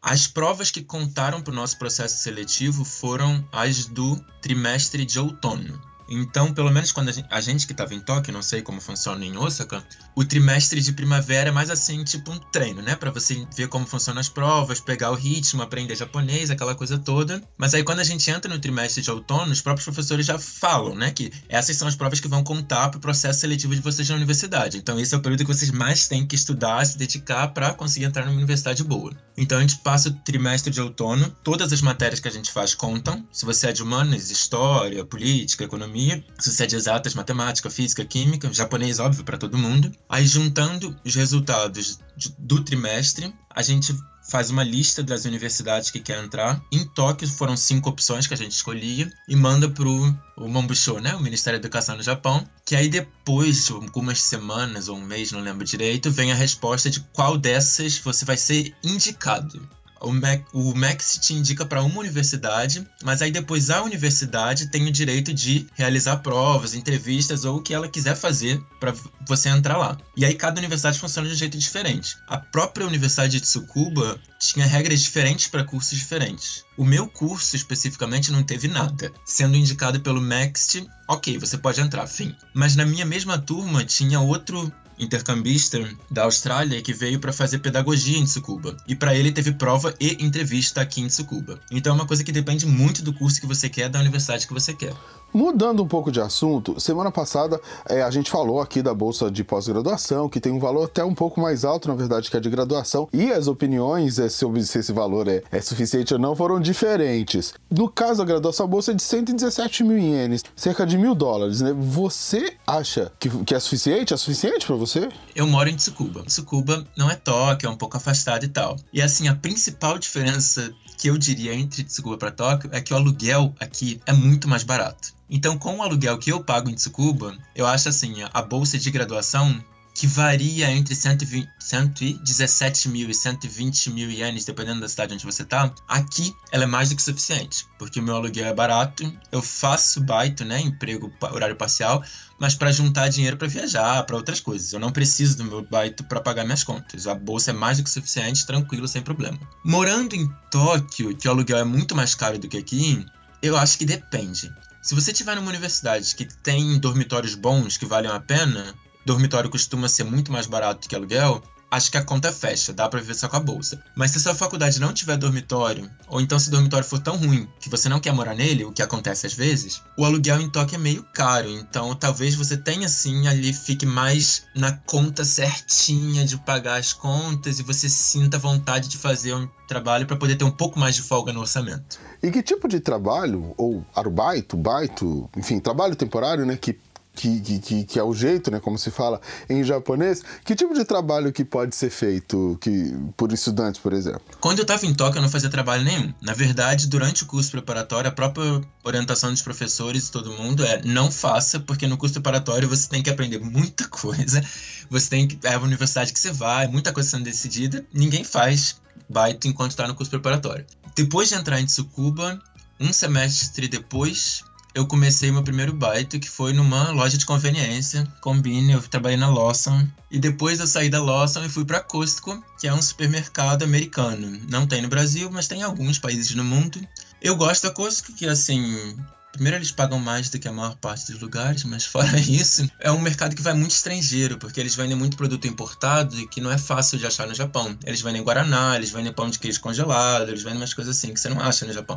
As 0.00 0.26
provas 0.26 0.70
que 0.70 0.82
contaram 0.82 1.42
para 1.42 1.52
o 1.52 1.54
nosso 1.54 1.76
processo 1.76 2.22
seletivo 2.22 2.84
foram 2.84 3.46
as 3.52 3.84
do 3.84 4.16
trimestre 4.40 5.04
de 5.04 5.18
outono. 5.18 5.78
Então, 6.10 6.52
pelo 6.52 6.70
menos 6.70 6.90
quando 6.90 7.08
a 7.10 7.12
gente, 7.12 7.28
a 7.30 7.40
gente 7.40 7.66
que 7.66 7.72
estava 7.72 7.94
em 7.94 8.00
Tóquio, 8.00 8.32
não 8.32 8.42
sei 8.42 8.62
como 8.62 8.80
funciona 8.80 9.24
em 9.24 9.36
Osaka, 9.36 9.84
o 10.16 10.24
trimestre 10.24 10.80
de 10.80 10.92
primavera 10.92 11.50
é 11.50 11.52
mais 11.52 11.70
assim, 11.70 12.02
tipo 12.02 12.32
um 12.32 12.38
treino, 12.38 12.82
né? 12.82 12.96
Para 12.96 13.12
você 13.12 13.46
ver 13.56 13.68
como 13.68 13.86
funcionam 13.86 14.20
as 14.20 14.28
provas, 14.28 14.80
pegar 14.80 15.12
o 15.12 15.14
ritmo, 15.14 15.62
aprender 15.62 15.94
japonês, 15.94 16.50
aquela 16.50 16.74
coisa 16.74 16.98
toda. 16.98 17.40
Mas 17.56 17.74
aí 17.74 17.84
quando 17.84 18.00
a 18.00 18.04
gente 18.04 18.28
entra 18.28 18.52
no 18.52 18.58
trimestre 18.58 19.02
de 19.02 19.10
outono, 19.10 19.52
os 19.52 19.60
próprios 19.60 19.84
professores 19.84 20.26
já 20.26 20.38
falam, 20.38 20.96
né? 20.96 21.12
Que 21.12 21.30
essas 21.48 21.76
são 21.76 21.86
as 21.86 21.94
provas 21.94 22.18
que 22.18 22.28
vão 22.28 22.42
contar 22.42 22.88
para 22.88 22.98
o 22.98 23.00
processo 23.00 23.40
seletivo 23.40 23.74
de 23.74 23.80
vocês 23.80 24.08
na 24.08 24.16
universidade. 24.16 24.78
Então, 24.78 24.98
esse 24.98 25.14
é 25.14 25.18
o 25.18 25.20
período 25.20 25.44
que 25.44 25.54
vocês 25.54 25.70
mais 25.70 26.08
têm 26.08 26.26
que 26.26 26.34
estudar, 26.34 26.84
se 26.84 26.98
dedicar 26.98 27.48
para 27.48 27.72
conseguir 27.72 28.06
entrar 28.06 28.24
numa 28.24 28.36
universidade 28.36 28.82
boa. 28.82 29.12
Então, 29.36 29.58
a 29.58 29.60
gente 29.60 29.78
passa 29.78 30.08
o 30.08 30.12
trimestre 30.12 30.72
de 30.72 30.80
outono, 30.80 31.34
todas 31.44 31.72
as 31.72 31.80
matérias 31.80 32.18
que 32.18 32.28
a 32.28 32.32
gente 32.32 32.50
faz 32.50 32.74
contam. 32.74 33.24
Se 33.32 33.44
você 33.44 33.68
é 33.68 33.72
de 33.72 33.82
humanas, 33.82 34.30
história, 34.30 35.04
política, 35.04 35.64
economia, 35.64 35.99
economia, 36.00 36.24
se 36.38 36.52
você 36.52 36.64
é 36.64 36.66
de 36.66 36.76
exatas, 36.76 37.14
matemática, 37.14 37.70
física, 37.70 38.04
química, 38.04 38.52
japonês, 38.52 38.98
óbvio, 38.98 39.24
para 39.24 39.38
todo 39.38 39.58
mundo. 39.58 39.92
Aí, 40.08 40.26
juntando 40.26 40.96
os 41.04 41.14
resultados 41.14 41.98
do 42.38 42.64
trimestre, 42.64 43.34
a 43.54 43.62
gente 43.62 43.94
faz 44.30 44.50
uma 44.50 44.62
lista 44.62 45.02
das 45.02 45.24
universidades 45.24 45.90
que 45.90 46.00
quer 46.00 46.22
entrar. 46.22 46.62
Em 46.72 46.84
Tóquio 46.84 47.28
foram 47.28 47.56
cinco 47.56 47.90
opções 47.90 48.26
que 48.26 48.34
a 48.34 48.36
gente 48.36 48.52
escolhia 48.52 49.10
e 49.28 49.34
manda 49.34 49.68
pro 49.68 50.14
o 50.36 50.48
Mambusho, 50.48 51.00
né, 51.00 51.14
o 51.14 51.20
Ministério 51.20 51.60
da 51.60 51.66
Educação 51.66 51.96
no 51.96 52.02
Japão, 52.02 52.46
que 52.64 52.76
aí 52.76 52.88
depois 52.88 53.66
de 53.66 53.72
algumas 53.72 54.22
semanas 54.22 54.88
ou 54.88 54.96
um 54.96 55.04
mês, 55.04 55.32
não 55.32 55.40
lembro 55.40 55.64
direito, 55.64 56.10
vem 56.10 56.32
a 56.32 56.34
resposta 56.34 56.88
de 56.88 57.00
qual 57.12 57.36
dessas 57.36 57.98
você 57.98 58.24
vai 58.24 58.36
ser 58.36 58.74
indicado 58.82 59.68
o, 60.00 60.12
Mac, 60.12 60.42
o 60.52 60.74
Max 60.74 61.18
te 61.20 61.34
indica 61.34 61.64
para 61.66 61.82
uma 61.82 62.00
universidade, 62.00 62.86
mas 63.02 63.22
aí 63.22 63.30
depois 63.30 63.70
a 63.70 63.82
universidade 63.82 64.68
tem 64.68 64.86
o 64.86 64.92
direito 64.92 65.32
de 65.32 65.66
realizar 65.74 66.18
provas, 66.18 66.74
entrevistas 66.74 67.44
ou 67.44 67.58
o 67.58 67.62
que 67.62 67.74
ela 67.74 67.88
quiser 67.88 68.16
fazer 68.16 68.62
para 68.78 68.94
você 69.26 69.48
entrar 69.48 69.76
lá. 69.76 69.98
E 70.16 70.24
aí 70.24 70.34
cada 70.34 70.58
universidade 70.58 70.98
funciona 70.98 71.28
de 71.28 71.34
um 71.34 71.38
jeito 71.38 71.58
diferente. 71.58 72.16
A 72.26 72.38
própria 72.38 72.86
Universidade 72.86 73.32
de 73.32 73.40
Tsukuba 73.40 74.18
tinha 74.38 74.66
regras 74.66 75.00
diferentes 75.00 75.46
para 75.48 75.64
cursos 75.64 75.98
diferentes. 75.98 76.64
O 76.76 76.84
meu 76.84 77.06
curso 77.06 77.54
especificamente 77.54 78.32
não 78.32 78.42
teve 78.42 78.66
nada, 78.66 79.12
sendo 79.24 79.56
indicado 79.56 80.00
pelo 80.00 80.20
Maxt, 80.20 80.82
ok, 81.06 81.38
você 81.38 81.58
pode 81.58 81.80
entrar, 81.80 82.06
fim. 82.06 82.34
Mas 82.54 82.74
na 82.74 82.86
minha 82.86 83.04
mesma 83.04 83.36
turma 83.36 83.84
tinha 83.84 84.18
outro 84.20 84.72
intercambista 85.00 85.82
da 86.10 86.24
Austrália 86.24 86.82
que 86.82 86.92
veio 86.92 87.18
para 87.18 87.32
fazer 87.32 87.58
pedagogia 87.58 88.18
em 88.18 88.24
Tsukuba. 88.24 88.76
E 88.86 88.94
para 88.94 89.14
ele 89.14 89.32
teve 89.32 89.52
prova 89.52 89.94
e 89.98 90.22
entrevista 90.24 90.80
aqui 90.80 91.00
em 91.00 91.06
Tsukuba. 91.06 91.60
Então 91.70 91.92
é 91.92 91.96
uma 91.96 92.06
coisa 92.06 92.22
que 92.22 92.32
depende 92.32 92.66
muito 92.66 93.02
do 93.02 93.12
curso 93.12 93.40
que 93.40 93.46
você 93.46 93.68
quer, 93.68 93.88
da 93.88 93.98
universidade 93.98 94.46
que 94.46 94.52
você 94.52 94.74
quer. 94.74 94.94
Mudando 95.32 95.84
um 95.84 95.86
pouco 95.86 96.10
de 96.10 96.20
assunto, 96.20 96.80
semana 96.80 97.12
passada 97.12 97.60
é, 97.88 98.02
a 98.02 98.10
gente 98.10 98.28
falou 98.28 98.60
aqui 98.60 98.82
da 98.82 98.92
bolsa 98.92 99.30
de 99.30 99.44
pós-graduação, 99.44 100.28
que 100.28 100.40
tem 100.40 100.50
um 100.50 100.58
valor 100.58 100.86
até 100.86 101.04
um 101.04 101.14
pouco 101.14 101.40
mais 101.40 101.64
alto, 101.64 101.86
na 101.86 101.94
verdade, 101.94 102.28
que 102.28 102.36
a 102.36 102.40
de 102.40 102.50
graduação, 102.50 103.08
e 103.12 103.30
as 103.30 103.46
opiniões 103.46 104.18
é, 104.18 104.28
sobre 104.28 104.60
se 104.64 104.80
esse 104.80 104.92
valor 104.92 105.28
é, 105.28 105.40
é, 105.52 105.60
suficiente 105.60 106.12
ou 106.14 106.18
não 106.18 106.34
foram 106.34 106.58
diferentes. 106.58 107.54
No 107.70 107.88
caso 107.88 108.18
da 108.18 108.24
graduação, 108.24 108.66
a 108.66 108.68
bolsa 108.68 108.90
é 108.90 108.94
de 108.94 109.02
117 109.02 109.84
mil 109.84 109.98
ienes, 109.98 110.42
cerca 110.56 110.84
de 110.84 110.98
mil 110.98 111.14
dólares, 111.14 111.60
né? 111.60 111.72
Você 111.78 112.54
acha 112.66 113.12
que, 113.20 113.28
que 113.44 113.54
é 113.54 113.60
suficiente? 113.60 114.12
É 114.12 114.16
suficiente 114.16 114.66
para 114.66 114.74
você? 114.74 114.89
Eu 115.36 115.46
moro 115.46 115.68
em 115.68 115.76
Tsukuba. 115.76 116.24
Tsukuba 116.24 116.84
não 116.96 117.10
é 117.10 117.14
Tóquio, 117.14 117.68
é 117.68 117.70
um 117.70 117.76
pouco 117.76 117.96
afastado 117.96 118.44
e 118.44 118.48
tal. 118.48 118.76
E 118.92 119.00
assim, 119.00 119.28
a 119.28 119.34
principal 119.34 119.98
diferença 119.98 120.72
que 120.98 121.08
eu 121.08 121.16
diria 121.16 121.54
entre 121.54 121.84
Tsukuba 121.84 122.18
para 122.18 122.30
Tóquio 122.30 122.70
é 122.72 122.80
que 122.80 122.92
o 122.92 122.96
aluguel 122.96 123.54
aqui 123.60 124.00
é 124.04 124.12
muito 124.12 124.48
mais 124.48 124.64
barato. 124.64 125.14
Então, 125.28 125.56
com 125.56 125.76
o 125.76 125.82
aluguel 125.82 126.18
que 126.18 126.32
eu 126.32 126.42
pago 126.42 126.68
em 126.68 126.74
Tsukuba, 126.74 127.38
eu 127.54 127.66
acho 127.66 127.88
assim, 127.88 128.16
a 128.32 128.42
bolsa 128.42 128.78
de 128.78 128.90
graduação 128.90 129.62
que 130.00 130.06
varia 130.06 130.70
entre 130.70 130.94
120, 130.94 131.46
117 131.58 132.88
mil 132.88 133.10
e 133.10 133.14
120 133.14 133.90
mil 133.90 134.10
ienes, 134.10 134.46
dependendo 134.46 134.80
da 134.80 134.88
cidade 134.88 135.12
onde 135.12 135.26
você 135.26 135.44
tá, 135.44 135.70
aqui 135.86 136.34
ela 136.50 136.64
é 136.64 136.66
mais 136.66 136.88
do 136.88 136.96
que 136.96 137.02
suficiente, 137.02 137.66
porque 137.78 138.00
o 138.00 138.02
meu 138.02 138.16
aluguel 138.16 138.46
é 138.46 138.54
barato, 138.54 139.12
eu 139.30 139.42
faço 139.42 140.00
baito, 140.00 140.42
né, 140.42 140.58
emprego 140.58 141.12
horário 141.20 141.54
parcial, 141.54 142.02
mas 142.38 142.54
para 142.54 142.72
juntar 142.72 143.10
dinheiro 143.10 143.36
para 143.36 143.46
viajar, 143.46 144.02
para 144.04 144.16
outras 144.16 144.40
coisas. 144.40 144.72
Eu 144.72 144.80
não 144.80 144.90
preciso 144.90 145.36
do 145.36 145.44
meu 145.44 145.60
baito 145.60 146.02
para 146.04 146.18
pagar 146.18 146.44
minhas 146.44 146.64
contas. 146.64 147.06
A 147.06 147.14
bolsa 147.14 147.50
é 147.50 147.52
mais 147.52 147.76
do 147.76 147.84
que 147.84 147.90
suficiente, 147.90 148.46
tranquilo, 148.46 148.88
sem 148.88 149.02
problema. 149.02 149.38
Morando 149.62 150.14
em 150.14 150.26
Tóquio, 150.50 151.14
que 151.14 151.28
o 151.28 151.30
aluguel 151.30 151.58
é 151.58 151.64
muito 151.64 151.94
mais 151.94 152.14
caro 152.14 152.38
do 152.38 152.48
que 152.48 152.56
aqui, 152.56 153.04
eu 153.42 153.54
acho 153.54 153.76
que 153.76 153.84
depende. 153.84 154.50
Se 154.80 154.94
você 154.94 155.12
tiver 155.12 155.36
numa 155.36 155.50
universidade 155.50 156.14
que 156.14 156.24
tem 156.24 156.78
dormitórios 156.78 157.34
bons 157.34 157.76
que 157.76 157.84
valem 157.84 158.10
a 158.10 158.18
pena, 158.18 158.74
dormitório 159.04 159.50
costuma 159.50 159.88
ser 159.88 160.04
muito 160.04 160.30
mais 160.32 160.46
barato 160.46 160.88
que 160.88 160.94
aluguel, 160.94 161.42
acho 161.70 161.90
que 161.90 161.96
a 161.96 162.04
conta 162.04 162.32
fecha, 162.32 162.72
dá 162.72 162.88
para 162.88 163.00
viver 163.00 163.14
só 163.14 163.28
com 163.28 163.36
a 163.36 163.40
bolsa. 163.40 163.80
Mas 163.94 164.10
se 164.10 164.20
sua 164.20 164.34
faculdade 164.34 164.80
não 164.80 164.92
tiver 164.92 165.16
dormitório, 165.16 165.88
ou 166.08 166.20
então 166.20 166.38
se 166.38 166.48
o 166.48 166.50
dormitório 166.50 166.86
for 166.86 166.98
tão 166.98 167.16
ruim 167.16 167.48
que 167.60 167.70
você 167.70 167.88
não 167.88 168.00
quer 168.00 168.12
morar 168.12 168.34
nele, 168.34 168.64
o 168.64 168.72
que 168.72 168.82
acontece 168.82 169.26
às 169.26 169.32
vezes, 169.32 169.80
o 169.96 170.04
aluguel 170.04 170.40
em 170.40 170.50
Tóquio 170.50 170.76
é 170.76 170.78
meio 170.78 171.04
caro. 171.14 171.48
Então 171.48 171.94
talvez 171.94 172.34
você 172.34 172.56
tenha 172.56 172.86
assim 172.86 173.28
ali 173.28 173.52
fique 173.52 173.86
mais 173.86 174.44
na 174.54 174.72
conta 174.72 175.24
certinha 175.24 176.24
de 176.24 176.36
pagar 176.38 176.78
as 176.78 176.92
contas 176.92 177.60
e 177.60 177.62
você 177.62 177.88
sinta 177.88 178.38
vontade 178.38 178.88
de 178.88 178.98
fazer 178.98 179.34
um 179.34 179.48
trabalho 179.68 180.06
para 180.06 180.16
poder 180.16 180.34
ter 180.34 180.44
um 180.44 180.50
pouco 180.50 180.78
mais 180.78 180.96
de 180.96 181.02
folga 181.02 181.32
no 181.32 181.40
orçamento. 181.40 182.00
E 182.22 182.30
que 182.30 182.42
tipo 182.42 182.66
de 182.66 182.80
trabalho, 182.80 183.54
ou 183.56 183.84
arubaito, 183.94 184.56
baito, 184.56 185.30
enfim, 185.36 185.60
trabalho 185.60 185.94
temporário, 185.94 186.44
né, 186.44 186.56
que 186.56 186.76
que, 187.14 187.60
que, 187.60 187.84
que, 187.84 187.98
é 187.98 188.02
o 188.02 188.14
jeito, 188.14 188.50
né, 188.50 188.60
como 188.60 188.78
se 188.78 188.90
fala 188.90 189.20
em 189.48 189.62
japonês, 189.64 190.22
que 190.44 190.54
tipo 190.54 190.74
de 190.74 190.84
trabalho 190.84 191.32
que 191.32 191.44
pode 191.44 191.74
ser 191.74 191.90
feito 191.90 192.56
que, 192.60 192.94
por 193.16 193.32
estudantes, 193.32 193.80
por 193.80 193.92
exemplo? 193.92 194.22
Quando 194.40 194.58
eu 194.58 194.62
estava 194.62 194.86
em 194.86 194.94
Tóquio, 194.94 195.18
eu 195.18 195.22
não 195.22 195.28
fazia 195.28 195.50
trabalho 195.50 195.84
nenhum. 195.84 196.12
Na 196.22 196.32
verdade, 196.32 196.86
durante 196.86 197.24
o 197.24 197.26
curso 197.26 197.50
preparatório, 197.50 198.08
a 198.08 198.12
própria 198.12 198.60
orientação 198.84 199.30
dos 199.30 199.42
professores 199.42 200.08
e 200.08 200.12
todo 200.12 200.32
mundo 200.32 200.64
é 200.64 200.80
não 200.84 201.10
faça, 201.10 201.60
porque 201.60 201.86
no 201.86 201.96
curso 201.96 202.14
preparatório 202.14 202.68
você 202.68 202.88
tem 202.88 203.02
que 203.02 203.10
aprender 203.10 203.38
muita 203.38 203.86
coisa, 203.88 204.42
você 204.88 205.10
tem 205.10 205.26
que. 205.26 205.38
É 205.46 205.54
a 205.54 205.60
universidade 205.60 206.12
que 206.12 206.20
você 206.20 206.32
vai, 206.32 206.66
muita 206.68 206.92
coisa 206.92 207.10
sendo 207.10 207.24
decidida, 207.24 207.84
ninguém 207.92 208.24
faz 208.24 208.80
baito 209.08 209.48
enquanto 209.48 209.72
está 209.72 209.86
no 209.86 209.94
curso 209.94 210.10
preparatório. 210.10 210.64
Depois 210.94 211.28
de 211.28 211.34
entrar 211.34 211.60
em 211.60 211.66
Tsukuba, 211.66 212.40
um 212.78 212.92
semestre 212.92 213.68
depois, 213.68 214.42
eu 214.74 214.86
comecei 214.86 215.30
meu 215.30 215.42
primeiro 215.42 215.72
baito, 215.72 216.18
que 216.18 216.28
foi 216.28 216.52
numa 216.52 216.90
loja 216.90 217.18
de 217.18 217.26
conveniência, 217.26 218.06
Combine, 218.20 218.72
eu 218.72 218.82
trabalhei 218.82 219.16
na 219.16 219.28
Lawson. 219.28 219.86
E 220.10 220.18
depois 220.18 220.60
eu 220.60 220.66
saí 220.66 220.88
da 220.88 221.02
Lawson 221.02 221.44
e 221.44 221.48
fui 221.48 221.64
para 221.64 221.80
Costco, 221.80 222.42
que 222.58 222.66
é 222.66 222.74
um 222.74 222.82
supermercado 222.82 223.62
americano. 223.62 224.40
Não 224.48 224.66
tem 224.66 224.82
no 224.82 224.88
Brasil, 224.88 225.30
mas 225.30 225.48
tem 225.48 225.60
em 225.60 225.64
alguns 225.64 225.98
países 225.98 226.34
no 226.34 226.44
mundo. 226.44 226.80
Eu 227.20 227.36
gosto 227.36 227.64
da 227.64 227.70
Costco, 227.70 228.12
que 228.12 228.26
assim, 228.26 228.96
Primeiro, 229.32 229.58
eles 229.58 229.70
pagam 229.70 229.98
mais 229.98 230.28
do 230.28 230.38
que 230.38 230.48
a 230.48 230.52
maior 230.52 230.76
parte 230.76 231.12
dos 231.12 231.20
lugares, 231.20 231.64
mas 231.64 231.84
fora 231.84 232.18
isso, 232.18 232.68
é 232.80 232.90
um 232.90 233.00
mercado 233.00 233.36
que 233.36 233.42
vai 233.42 233.54
muito 233.54 233.70
estrangeiro, 233.70 234.36
porque 234.38 234.58
eles 234.58 234.74
vendem 234.74 234.96
muito 234.96 235.16
produto 235.16 235.46
importado 235.46 236.18
e 236.18 236.26
que 236.26 236.40
não 236.40 236.50
é 236.50 236.58
fácil 236.58 236.98
de 236.98 237.06
achar 237.06 237.28
no 237.28 237.34
Japão. 237.34 237.76
Eles 237.84 238.02
vendem 238.02 238.22
guaraná, 238.22 238.74
eles 238.76 238.90
vendem 238.90 239.12
pão 239.12 239.30
de 239.30 239.38
queijo 239.38 239.60
congelado, 239.60 240.28
eles 240.28 240.42
vendem 240.42 240.58
umas 240.58 240.74
coisas 240.74 240.96
assim 240.96 241.14
que 241.14 241.20
você 241.20 241.28
não 241.28 241.40
acha 241.40 241.64
no 241.64 241.72
Japão. 241.72 241.96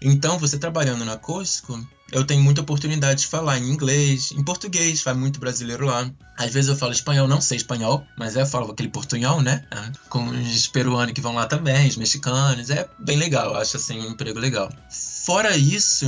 Então, 0.00 0.38
você 0.38 0.58
trabalhando 0.58 1.04
na 1.04 1.16
Costco, 1.16 1.78
eu 2.10 2.24
tenho 2.24 2.42
muita 2.42 2.60
oportunidade 2.60 3.20
de 3.20 3.26
falar 3.26 3.58
em 3.58 3.68
inglês, 3.68 4.32
em 4.32 4.42
português, 4.42 5.02
vai 5.02 5.14
muito 5.14 5.38
brasileiro 5.38 5.86
lá. 5.86 6.10
Às 6.38 6.52
vezes 6.52 6.70
eu 6.70 6.76
falo 6.76 6.92
espanhol, 6.92 7.28
não 7.28 7.40
sei 7.40 7.56
espanhol, 7.56 8.06
mas 8.16 8.36
é, 8.36 8.42
eu 8.42 8.46
falo 8.46 8.70
aquele 8.70 8.88
portunhol, 8.88 9.42
né? 9.42 9.64
É, 9.70 9.92
com 10.08 10.26
os 10.28 10.66
peruanos 10.68 11.12
que 11.12 11.20
vão 11.20 11.34
lá 11.34 11.46
também, 11.46 11.88
os 11.88 11.96
mexicanos, 11.96 12.70
é 12.70 12.88
bem 12.98 13.18
legal, 13.18 13.56
acho 13.56 13.76
assim 13.76 14.00
um 14.00 14.10
emprego 14.10 14.38
legal. 14.38 14.72
Fora 14.90 15.56
isso, 15.56 16.06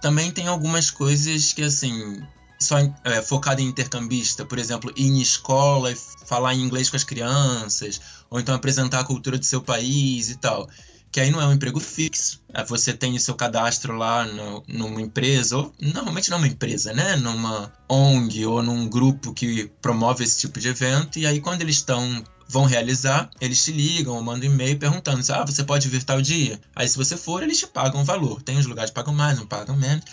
também 0.00 0.30
tem 0.30 0.46
algumas 0.46 0.90
coisas 0.90 1.52
que 1.52 1.62
assim, 1.62 2.22
só 2.58 2.78
é, 3.04 3.20
focado 3.20 3.60
em 3.60 3.66
intercambista, 3.66 4.46
por 4.46 4.58
exemplo, 4.58 4.92
ir 4.96 5.08
em 5.08 5.20
escola 5.20 5.92
e 5.92 5.96
falar 6.24 6.54
em 6.54 6.62
inglês 6.62 6.88
com 6.88 6.96
as 6.96 7.04
crianças, 7.04 8.00
ou 8.30 8.40
então 8.40 8.54
apresentar 8.54 9.00
a 9.00 9.04
cultura 9.04 9.36
do 9.36 9.44
seu 9.44 9.60
país 9.60 10.30
e 10.30 10.36
tal. 10.36 10.68
Que 11.12 11.20
aí 11.20 11.30
não 11.30 11.40
é 11.42 11.46
um 11.46 11.52
emprego 11.52 11.78
fixo. 11.78 12.40
É, 12.54 12.64
você 12.64 12.94
tem 12.94 13.14
o 13.14 13.20
seu 13.20 13.34
cadastro 13.34 13.94
lá 13.94 14.24
no, 14.24 14.64
numa 14.66 15.02
empresa, 15.02 15.58
ou 15.58 15.74
normalmente 15.78 16.30
não 16.30 16.38
uma 16.38 16.48
empresa, 16.48 16.94
né? 16.94 17.16
Numa 17.16 17.70
ONG 17.86 18.46
ou 18.46 18.62
num 18.62 18.88
grupo 18.88 19.34
que 19.34 19.70
promove 19.82 20.24
esse 20.24 20.38
tipo 20.38 20.58
de 20.58 20.68
evento, 20.68 21.18
e 21.18 21.26
aí 21.26 21.38
quando 21.38 21.60
eles 21.60 21.76
estão 21.76 22.24
vão 22.48 22.64
realizar, 22.64 23.30
eles 23.40 23.64
te 23.64 23.72
ligam 23.72 24.14
ou 24.14 24.22
mandam 24.22 24.50
e-mail 24.50 24.78
perguntando 24.78 25.22
ah, 25.32 25.44
você 25.44 25.64
pode 25.64 25.88
vir 25.88 26.02
tal 26.02 26.20
dia. 26.20 26.60
Aí 26.74 26.88
se 26.88 26.98
você 26.98 27.16
for, 27.16 27.42
eles 27.42 27.58
te 27.58 27.66
pagam 27.66 28.00
um 28.00 28.04
valor. 28.04 28.42
Tem 28.42 28.58
os 28.58 28.66
lugares 28.66 28.90
que 28.90 28.94
pagam 28.94 29.14
mais, 29.14 29.38
não 29.38 29.46
pagam 29.46 29.76
menos. 29.76 30.04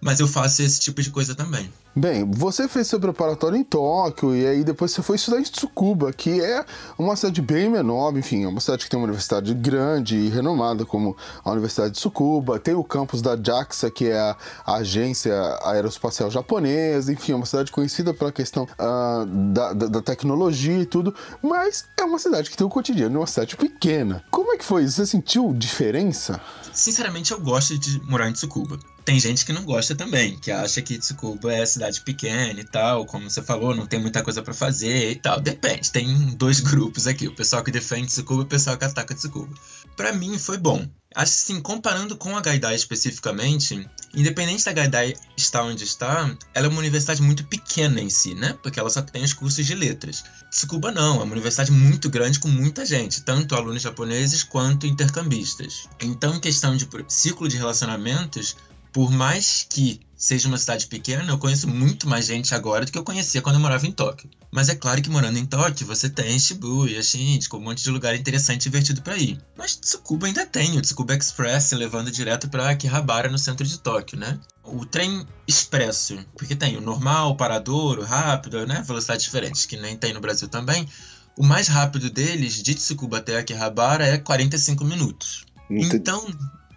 Mas 0.00 0.20
eu 0.20 0.28
faço 0.28 0.62
esse 0.62 0.78
tipo 0.80 1.02
de 1.02 1.10
coisa 1.10 1.34
também. 1.34 1.68
Bem, 1.96 2.24
você 2.30 2.68
fez 2.68 2.86
seu 2.86 3.00
preparatório 3.00 3.56
em 3.56 3.64
Tóquio 3.64 4.36
e 4.36 4.46
aí 4.46 4.62
depois 4.62 4.92
você 4.92 5.02
foi 5.02 5.16
estudar 5.16 5.40
em 5.40 5.42
Tsukuba, 5.42 6.12
que 6.12 6.40
é 6.40 6.64
uma 6.96 7.16
cidade 7.16 7.42
bem 7.42 7.68
menor, 7.68 8.16
enfim, 8.16 8.44
é 8.44 8.48
uma 8.48 8.60
cidade 8.60 8.84
que 8.84 8.90
tem 8.90 8.98
uma 8.98 9.06
universidade 9.06 9.52
grande 9.54 10.16
e 10.16 10.28
renomada 10.28 10.84
como 10.84 11.16
a 11.44 11.50
Universidade 11.50 11.94
de 11.94 11.98
Tsukuba, 11.98 12.58
tem 12.58 12.74
o 12.74 12.84
campus 12.84 13.20
da 13.20 13.36
JAXA, 13.36 13.90
que 13.90 14.06
é 14.06 14.18
a, 14.18 14.36
agência 14.66 15.34
aeroespacial 15.64 16.30
japonesa, 16.30 17.12
enfim, 17.12 17.32
é 17.32 17.34
uma 17.34 17.46
cidade 17.46 17.72
conhecida 17.72 18.14
pela 18.14 18.30
questão 18.30 18.64
uh, 18.64 19.26
da, 19.52 19.72
da, 19.72 19.86
da, 19.86 20.02
tecnologia 20.02 20.78
e 20.78 20.86
tudo, 20.86 21.12
mas 21.42 21.84
é 21.96 22.04
uma 22.04 22.18
cidade 22.18 22.48
que 22.48 22.56
tem 22.56 22.66
o 22.66 22.70
cotidiano, 22.70 23.16
é 23.16 23.20
uma 23.20 23.26
cidade 23.26 23.56
pequena. 23.56 24.22
Como 24.30 24.52
é 24.52 24.56
que 24.56 24.64
foi? 24.64 24.86
Você 24.86 25.04
sentiu 25.04 25.52
diferença? 25.52 26.40
Sinceramente, 26.72 27.32
eu 27.32 27.40
gosto 27.40 27.76
de 27.76 28.00
morar 28.02 28.28
em 28.28 28.32
Tsukuba. 28.32 28.78
Tem 29.04 29.18
gente 29.18 29.46
que 29.46 29.54
não 29.54 29.64
gosta 29.64 29.94
também, 29.94 30.36
que 30.36 30.50
acha 30.50 30.82
que 30.82 30.98
Tsukuba 30.98 31.50
é 31.50 31.64
cidade 31.64 31.87
pequena 31.96 32.60
e 32.60 32.64
tal, 32.64 33.06
como 33.06 33.30
você 33.30 33.40
falou, 33.40 33.74
não 33.74 33.86
tem 33.86 34.00
muita 34.00 34.22
coisa 34.22 34.42
para 34.42 34.52
fazer 34.52 35.12
e 35.12 35.16
tal. 35.16 35.40
Depende, 35.40 35.90
tem 35.90 36.06
dois 36.36 36.60
grupos 36.60 37.06
aqui, 37.06 37.28
o 37.28 37.34
pessoal 37.34 37.62
que 37.62 37.70
defende 37.70 38.08
Tsukuba 38.08 38.42
e 38.42 38.44
o 38.44 38.48
pessoal 38.48 38.76
que 38.76 38.84
ataca 38.84 39.14
Tsukuba. 39.14 39.54
Para 39.96 40.12
mim 40.12 40.38
foi 40.38 40.58
bom. 40.58 40.86
Assim, 41.14 41.60
comparando 41.60 42.16
com 42.16 42.36
a 42.36 42.40
Gaidai 42.40 42.74
especificamente, 42.74 43.88
independente 44.14 44.64
da 44.64 44.72
Gaidai 44.72 45.14
estar 45.36 45.62
onde 45.62 45.82
está, 45.82 46.36
ela 46.54 46.66
é 46.66 46.68
uma 46.68 46.78
universidade 46.78 47.22
muito 47.22 47.44
pequena 47.44 48.00
em 48.00 48.10
si, 48.10 48.34
né? 48.34 48.56
Porque 48.62 48.78
ela 48.78 48.90
só 48.90 49.00
tem 49.00 49.24
os 49.24 49.32
cursos 49.32 49.64
de 49.64 49.74
letras. 49.74 50.22
Tsukuba 50.50 50.92
não, 50.92 51.20
é 51.20 51.24
uma 51.24 51.32
universidade 51.32 51.72
muito 51.72 52.10
grande 52.10 52.38
com 52.38 52.48
muita 52.48 52.84
gente, 52.84 53.22
tanto 53.22 53.54
alunos 53.54 53.82
japoneses 53.82 54.42
quanto 54.42 54.86
intercambistas. 54.86 55.88
Então, 55.98 56.36
em 56.36 56.40
questão 56.40 56.76
de 56.76 56.86
ciclo 57.08 57.48
de 57.48 57.56
relacionamentos, 57.56 58.54
por 58.92 59.10
mais 59.10 59.66
que 59.68 60.00
seja 60.16 60.48
uma 60.48 60.58
cidade 60.58 60.88
pequena, 60.88 61.30
eu 61.30 61.38
conheço 61.38 61.68
muito 61.68 62.08
mais 62.08 62.26
gente 62.26 62.52
agora 62.52 62.84
do 62.84 62.90
que 62.90 62.98
eu 62.98 63.04
conhecia 63.04 63.40
quando 63.40 63.54
eu 63.54 63.60
morava 63.60 63.86
em 63.86 63.92
Tóquio. 63.92 64.28
Mas 64.50 64.68
é 64.68 64.74
claro 64.74 65.00
que 65.00 65.08
morando 65.08 65.38
em 65.38 65.46
Tóquio, 65.46 65.86
você 65.86 66.10
tem 66.10 66.38
Shibuya, 66.38 67.00
Shinjuku, 67.02 67.56
um 67.56 67.60
monte 67.60 67.84
de 67.84 67.90
lugar 67.90 68.16
interessante 68.16 68.62
e 68.62 68.64
divertido 68.64 69.00
para 69.00 69.16
ir. 69.16 69.40
Mas 69.56 69.76
Tsukuba 69.76 70.26
ainda 70.26 70.44
tem 70.44 70.76
o 70.76 70.80
Tsukuba 70.80 71.14
Express 71.14 71.70
levando 71.72 72.10
direto 72.10 72.48
para 72.48 72.70
Akihabara, 72.70 73.30
no 73.30 73.38
centro 73.38 73.64
de 73.64 73.78
Tóquio, 73.78 74.18
né? 74.18 74.38
O 74.64 74.84
trem 74.84 75.24
expresso, 75.46 76.18
porque 76.36 76.56
tem 76.56 76.76
o 76.76 76.80
normal, 76.80 77.30
o 77.30 77.36
parador, 77.36 78.00
o 78.00 78.04
rápido, 78.04 78.66
né? 78.66 78.82
Velocidades 78.84 79.24
diferentes, 79.24 79.66
que 79.66 79.76
nem 79.76 79.96
tem 79.96 80.12
no 80.12 80.20
Brasil 80.20 80.48
também. 80.48 80.88
O 81.36 81.44
mais 81.44 81.68
rápido 81.68 82.10
deles, 82.10 82.60
de 82.60 82.74
Tsukuba 82.74 83.18
até 83.18 83.38
Akihabara, 83.38 84.04
é 84.04 84.18
45 84.18 84.84
minutos. 84.84 85.44
Então, 85.70 86.26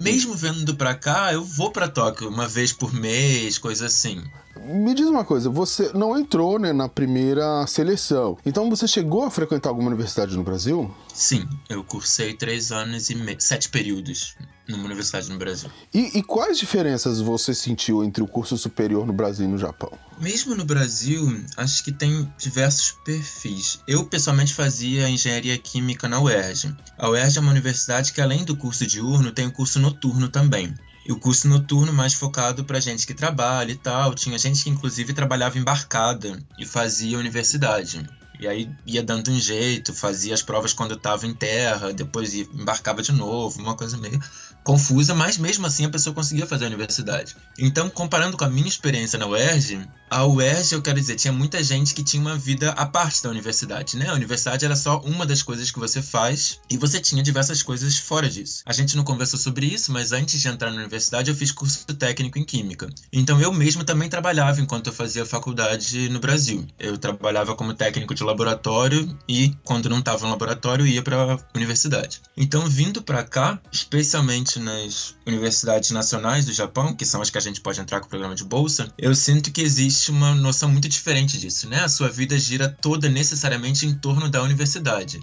mesmo 0.02 0.36
vendo 0.36 0.76
pra 0.76 0.96
cá, 0.96 1.32
eu 1.32 1.44
vou 1.44 1.72
para 1.72 1.88
Tóquio 1.88 2.28
uma 2.28 2.48
vez 2.48 2.74
por 2.74 2.92
mês, 2.92 3.58
coisa 3.58 3.86
assim. 3.86 4.24
Me 4.66 4.94
diz 4.94 5.08
uma 5.08 5.26
coisa, 5.26 5.50
você 5.50 5.92
não 5.94 6.18
entrou 6.18 6.60
né, 6.60 6.72
na 6.72 6.88
primeira 6.88 7.66
seleção, 7.68 8.38
então 8.46 8.70
você 8.70 8.88
chegou 8.88 9.24
a 9.24 9.32
frequentar 9.32 9.70
alguma 9.70 9.88
universidade 9.88 10.36
no 10.38 10.44
Brasil? 10.44 10.94
Sim, 11.14 11.48
eu 11.70 11.84
cursei 11.84 12.34
três 12.34 12.72
anos 12.72 13.10
e 13.10 13.16
me... 13.16 13.36
sete 13.40 13.70
períodos 13.70 14.36
numa 14.68 14.86
universidade 14.86 15.30
no 15.30 15.38
Brasil. 15.38 15.70
E, 15.94 16.18
e, 16.18 16.24
quais 16.24 16.58
diferenças 16.58 17.20
você 17.20 17.54
sentiu 17.54 18.04
entre 18.04 18.24
o 18.24 18.28
curso 18.28 18.58
superior 18.58 19.06
no 19.06 19.14
Brasil 19.14 19.46
e 19.46 19.50
no 19.50 19.58
Japão? 19.58 19.92
Mesmo 20.20 20.56
no 20.56 20.64
Brasil, 20.64 21.44
acho 21.58 21.84
que 21.84 21.92
tem 21.92 22.32
diversos 22.38 22.92
perfis. 23.04 23.80
Eu, 23.88 24.06
pessoalmente, 24.06 24.54
fazia 24.54 25.10
engenharia 25.10 25.58
química 25.58 26.08
na 26.08 26.22
UERJ. 26.22 26.76
A 26.98 27.10
UERJ 27.10 27.38
é 27.38 27.42
uma 27.42 27.52
universidade 27.52 28.14
que, 28.14 28.22
além 28.22 28.46
do 28.46 28.56
curso 28.56 28.86
diurno, 28.86 29.32
tem 29.32 29.48
o 29.48 29.52
curso 29.52 29.80
noturno 29.80 30.30
também. 30.30 30.74
E 31.12 31.14
o 31.14 31.20
curso 31.20 31.46
noturno 31.46 31.92
mais 31.92 32.14
focado 32.14 32.64
para 32.64 32.80
gente 32.80 33.06
que 33.06 33.14
trabalha 33.14 33.74
e 33.74 33.76
tal. 33.76 34.16
Tinha 34.16 34.40
gente 34.40 34.64
que 34.64 34.70
inclusive 34.70 35.12
trabalhava 35.12 35.58
embarcada 35.58 36.42
e 36.58 36.66
fazia 36.66 37.20
universidade. 37.20 38.08
E 38.40 38.48
aí 38.48 38.72
ia 38.86 39.04
dando 39.04 39.30
um 39.30 39.38
jeito, 39.38 39.94
fazia 39.94 40.34
as 40.34 40.42
provas 40.42 40.72
quando 40.72 40.94
estava 40.94 41.28
em 41.28 41.34
terra, 41.34 41.92
depois 41.92 42.34
embarcava 42.34 43.02
de 43.02 43.12
novo, 43.12 43.62
uma 43.62 43.76
coisa 43.76 43.98
meio 43.98 44.22
confusa, 44.64 45.14
mas 45.14 45.38
mesmo 45.38 45.68
assim 45.68 45.84
a 45.84 45.90
pessoa 45.90 46.16
conseguia 46.16 46.48
fazer 46.48 46.64
a 46.64 46.68
universidade. 46.70 47.36
Então, 47.60 47.90
comparando 47.90 48.38
com 48.38 48.46
a 48.46 48.50
minha 48.50 48.70
experiência 48.70 49.20
na 49.20 49.28
UERJ, 49.28 49.86
a 50.12 50.26
UERJ, 50.28 50.74
eu 50.74 50.82
quero 50.82 51.00
dizer, 51.00 51.16
tinha 51.16 51.32
muita 51.32 51.64
gente 51.64 51.96
que 51.96 52.04
tinha 52.04 52.22
uma 52.22 52.38
vida 52.38 52.72
à 52.72 52.86
parte 52.86 53.24
da 53.24 53.30
universidade, 53.30 53.96
né? 53.96 54.10
A 54.10 54.14
universidade 54.14 54.66
era 54.66 54.76
só 54.76 55.00
uma 55.00 55.26
das 55.26 55.42
coisas 55.42 55.72
que 55.72 55.80
você 55.80 56.02
faz 56.02 56.60
e 56.70 56.76
você 56.76 57.00
tinha 57.00 57.24
diversas 57.24 57.64
coisas 57.64 57.98
fora 57.98 58.30
disso. 58.30 58.62
A 58.66 58.74
gente 58.74 58.98
não 58.98 59.06
conversou 59.06 59.40
sobre 59.40 59.66
isso, 59.66 59.90
mas 59.90 60.12
antes 60.12 60.42
de 60.42 60.50
entrar 60.50 60.70
na 60.70 60.82
universidade 60.82 61.32
eu 61.32 61.36
fiz 61.36 61.54
curso 61.54 61.86
técnico 61.86 62.38
em 62.38 62.44
Química. 62.44 62.90
Então 63.14 63.40
eu 63.40 63.54
mesmo 63.54 63.86
também 63.86 64.10
trabalhava 64.10 64.60
enquanto 64.60 64.88
eu 64.88 64.94
fazia 64.94 65.26
faculdade 65.26 66.10
no 66.10 66.20
Brasil. 66.20 66.68
Eu 66.78 66.98
trabalhava 66.98 67.56
como 67.56 67.74
técnico 67.74 68.14
de 68.14 68.22
laboratório 68.22 69.18
e 69.30 69.56
quando 69.64 69.88
não 69.88 70.00
estava 70.00 70.26
no 70.26 70.32
laboratório 70.32 70.86
ia 70.86 71.02
para 71.02 71.36
a 71.36 71.40
universidade. 71.56 72.22
Então 72.36 72.68
vindo 72.68 73.02
para 73.02 73.24
cá, 73.24 73.62
especialmente 73.72 74.60
nas 74.60 75.16
universidades 75.26 75.92
nacionais 75.92 76.46
do 76.46 76.52
Japão, 76.52 76.94
que 76.94 77.06
são 77.06 77.22
as 77.22 77.30
que 77.30 77.38
a 77.38 77.42
gente 77.42 77.62
pode 77.62 77.80
entrar 77.80 78.02
com 78.02 78.08
o 78.08 78.10
programa 78.10 78.36
de 78.36 78.44
bolsa, 78.44 78.92
eu 78.98 79.16
sinto 79.16 79.52
que 79.54 79.62
existe 79.62 80.01
uma 80.10 80.34
noção 80.34 80.70
muito 80.70 80.88
diferente 80.88 81.38
disso, 81.38 81.68
né? 81.68 81.84
A 81.84 81.90
sua 81.90 82.10
vida 82.10 82.40
gira 82.40 82.70
toda 82.70 83.10
necessariamente 83.10 83.86
em 83.86 83.94
torno 83.94 84.30
da 84.30 84.42
universidade. 84.42 85.20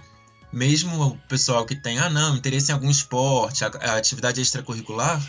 Mesmo 0.52 1.02
o 1.02 1.18
pessoal 1.28 1.66
que 1.66 1.74
tem, 1.74 1.98
ah, 1.98 2.08
não, 2.08 2.36
interesse 2.36 2.70
em 2.70 2.74
algum 2.74 2.90
esporte, 2.90 3.64
atividade 3.64 4.40
extracurricular, 4.40 5.20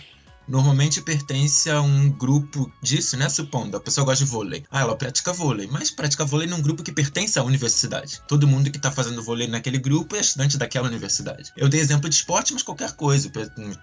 normalmente 0.49 1.01
pertence 1.01 1.69
a 1.69 1.79
um 1.79 2.09
grupo 2.09 2.71
disso, 2.81 3.15
né? 3.15 3.29
Supondo, 3.29 3.77
a 3.77 3.79
pessoa 3.79 4.03
gosta 4.03 4.25
de 4.25 4.31
vôlei. 4.31 4.65
Ah, 4.71 4.81
ela 4.81 4.95
pratica 4.95 5.31
vôlei, 5.31 5.67
mas 5.71 5.91
pratica 5.91 6.25
vôlei 6.25 6.47
num 6.47 6.61
grupo 6.61 6.83
que 6.83 6.91
pertence 6.91 7.37
à 7.37 7.43
universidade. 7.43 8.21
Todo 8.27 8.47
mundo 8.47 8.71
que 8.71 8.79
tá 8.79 8.91
fazendo 8.91 9.21
vôlei 9.21 9.47
naquele 9.47 9.77
grupo 9.77 10.15
é 10.15 10.19
estudante 10.19 10.57
daquela 10.57 10.87
universidade. 10.87 11.51
Eu 11.55 11.69
dei 11.69 11.79
exemplo 11.79 12.09
de 12.09 12.15
esporte, 12.15 12.53
mas 12.53 12.63
qualquer 12.63 12.93
coisa. 12.93 13.29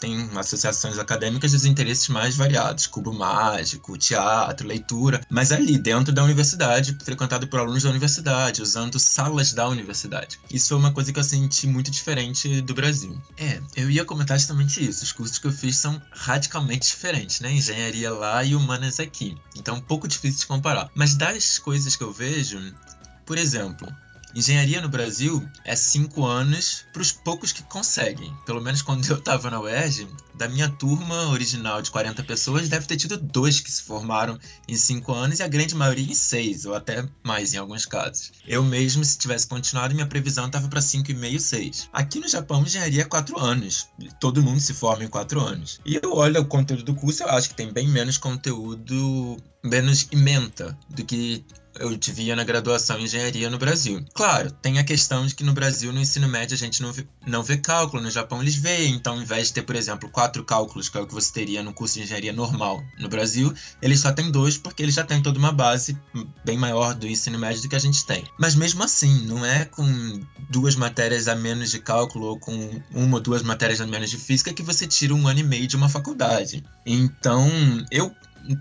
Tem 0.01 0.29
associações 0.37 0.99
acadêmicas 0.99 1.53
dos 1.53 1.65
interesses 1.65 2.09
mais 2.09 2.37
variados: 2.37 2.87
cubo 2.87 3.13
mágico, 3.13 3.97
teatro, 3.97 4.67
leitura, 4.67 5.21
mas 5.31 5.53
ali 5.53 5.79
dentro 5.79 6.13
da 6.13 6.25
universidade, 6.25 6.99
frequentado 7.05 7.47
por 7.47 7.61
alunos 7.61 7.85
da 7.85 7.91
universidade, 7.91 8.61
usando 8.61 8.99
salas 8.99 9.53
da 9.53 9.69
universidade. 9.69 10.41
Isso 10.51 10.69
foi 10.71 10.79
uma 10.79 10.93
coisa 10.93 11.13
que 11.13 11.19
eu 11.19 11.25
senti 11.25 11.67
muito 11.69 11.91
diferente 11.91 12.61
do 12.61 12.75
Brasil. 12.75 13.17
É, 13.37 13.61
eu 13.77 13.89
ia 13.89 14.05
comentar 14.05 14.37
justamente 14.37 14.85
isso. 14.85 15.05
Os 15.05 15.13
cursos 15.13 15.39
que 15.39 15.47
eu 15.47 15.53
fiz 15.53 15.77
são 15.77 16.03
radicalmente 16.11 16.56
radicalmente 16.57 16.89
diferentes, 16.89 17.41
né? 17.41 17.53
Engenharia 17.53 18.11
lá 18.11 18.43
e 18.43 18.55
humanas 18.55 18.99
aqui. 18.99 19.37
Então 19.55 19.75
é 19.75 19.79
um 19.79 19.83
pouco 19.83 20.09
difícil 20.09 20.41
de 20.41 20.47
comparar. 20.47 20.91
Mas 20.95 21.15
das 21.15 21.59
coisas 21.59 21.95
que 21.97 22.03
eu 22.03 22.13
vejo, 22.13 22.59
por 23.25 23.39
exemplo, 23.39 23.89
Engenharia 24.37 24.83
no 24.83 24.89
Brasil 24.91 25.43
é 25.65 25.75
cinco 25.75 26.27
anos 26.27 26.85
para 26.93 27.01
os 27.01 27.11
poucos 27.11 27.53
que 27.53 27.63
conseguem. 27.63 28.31
Pelo 28.45 28.61
menos 28.61 28.83
quando 28.83 29.03
eu 29.09 29.17
estava 29.17 29.51
na 29.51 29.59
UERJ, 29.59 30.07
da 30.35 30.47
minha 30.47 30.69
turma 30.69 31.29
original 31.29 31.81
de 31.81 31.91
40 31.91 32.23
pessoas, 32.23 32.69
deve 32.69 32.87
ter 32.87 32.99
tido 32.99 33.17
dois 33.17 33.61
que 33.61 33.73
se 33.73 33.83
formaram 33.83 34.39
em 34.69 34.77
cinco 34.77 35.15
anos 35.15 35.39
e 35.39 35.43
a 35.43 35.49
grande 35.49 35.75
maioria 35.75 36.05
em 36.05 36.15
seis, 36.15 36.67
ou 36.67 36.75
até 36.75 37.09
mais 37.25 37.55
em 37.55 37.57
alguns 37.57 37.87
casos. 37.87 38.31
Eu 38.47 38.63
mesmo, 38.63 39.03
se 39.07 39.17
tivesse 39.17 39.47
continuado, 39.47 39.95
minha 39.95 40.07
previsão 40.07 40.45
estava 40.45 40.69
para 40.69 40.83
cinco 40.83 41.11
e 41.11 41.15
meio, 41.15 41.41
seis. 41.41 41.89
Aqui 41.91 42.21
no 42.21 42.29
Japão, 42.29 42.61
engenharia 42.61 43.01
é 43.01 43.07
quatro 43.07 43.41
anos. 43.41 43.89
Todo 44.21 44.43
mundo 44.43 44.61
se 44.61 44.75
forma 44.75 45.03
em 45.03 45.09
quatro 45.09 45.41
anos. 45.41 45.81
E 45.83 45.99
eu 46.03 46.13
olho 46.13 46.43
o 46.43 46.45
conteúdo 46.45 46.83
do 46.83 46.95
curso, 46.95 47.23
eu 47.23 47.31
acho 47.31 47.49
que 47.49 47.55
tem 47.55 47.73
bem 47.73 47.89
menos 47.89 48.19
conteúdo, 48.19 49.39
menos 49.65 50.07
ementa 50.13 50.79
do 50.91 51.03
que 51.03 51.43
eu 51.81 51.99
via 52.15 52.37
na 52.37 52.45
graduação 52.45 52.99
em 52.99 53.05
engenharia 53.05 53.51
no 53.51 53.59
Brasil. 53.59 54.05
Claro, 54.15 54.51
tem 54.51 54.79
a 54.79 54.85
questão 54.85 55.27
de 55.27 55.35
que 55.35 55.45
no 55.45 55.53
Brasil, 55.53 55.93
no 55.93 56.01
ensino 56.01 56.29
médio, 56.29 56.55
a 56.55 56.59
gente 56.59 56.83
não 56.83 56.93
vê, 56.93 57.07
não 57.27 57.43
vê 57.43 57.57
cálculo, 57.57 58.03
no 58.03 58.11
Japão 58.11 58.43
eles 58.43 58.55
veem. 58.55 58.95
Então, 58.95 59.15
ao 59.15 59.21
invés 59.21 59.49
de 59.49 59.55
ter, 59.55 59.63
por 59.63 59.77
exemplo, 59.77 60.09
quatro 60.09 60.45
cálculos, 60.45 60.89
que 60.89 60.99
é 60.99 61.01
o 61.01 61.07
que 61.07 61.15
você 61.15 61.33
teria 61.33 61.63
no 61.63 61.73
curso 61.73 61.95
de 61.95 62.03
engenharia 62.03 62.33
normal 62.33 62.83
no 62.99 63.09
Brasil, 63.09 63.53
eles 63.81 64.01
só 64.01 64.13
têm 64.13 64.31
dois, 64.31 64.57
porque 64.57 64.83
eles 64.83 64.95
já 64.95 65.05
têm 65.05 65.23
toda 65.23 65.39
uma 65.39 65.53
base 65.53 65.97
bem 66.45 66.59
maior 66.59 66.95
do 66.95 67.07
ensino 67.07 67.39
médio 67.39 67.63
do 67.63 67.69
que 67.69 67.77
a 67.77 67.81
gente 67.81 68.05
tem. 68.05 68.25
Mas 68.39 68.55
mesmo 68.55 68.83
assim, 68.83 69.27
não 69.27 69.45
é 69.45 69.65
com 69.65 69.87
duas 70.51 70.77
matérias 70.77 71.29
a 71.29 71.35
menos 71.35 71.71
de 71.71 71.79
cálculo 71.79 72.27
ou 72.27 72.39
com 72.39 72.83
uma 72.93 73.17
ou 73.17 73.21
duas 73.21 73.43
matérias 73.43 73.81
a 73.81 73.87
menos 73.87 74.11
de 74.11 74.19
física 74.19 74.53
que 74.53 74.63
você 74.63 74.87
tira 74.87 75.15
um 75.15 75.27
ano 75.29 75.41
e 75.41 75.43
meio 75.43 75.67
de 75.67 75.77
uma 75.77 75.89
faculdade. 75.89 76.65
Então, 76.85 77.49
eu 77.91 78.15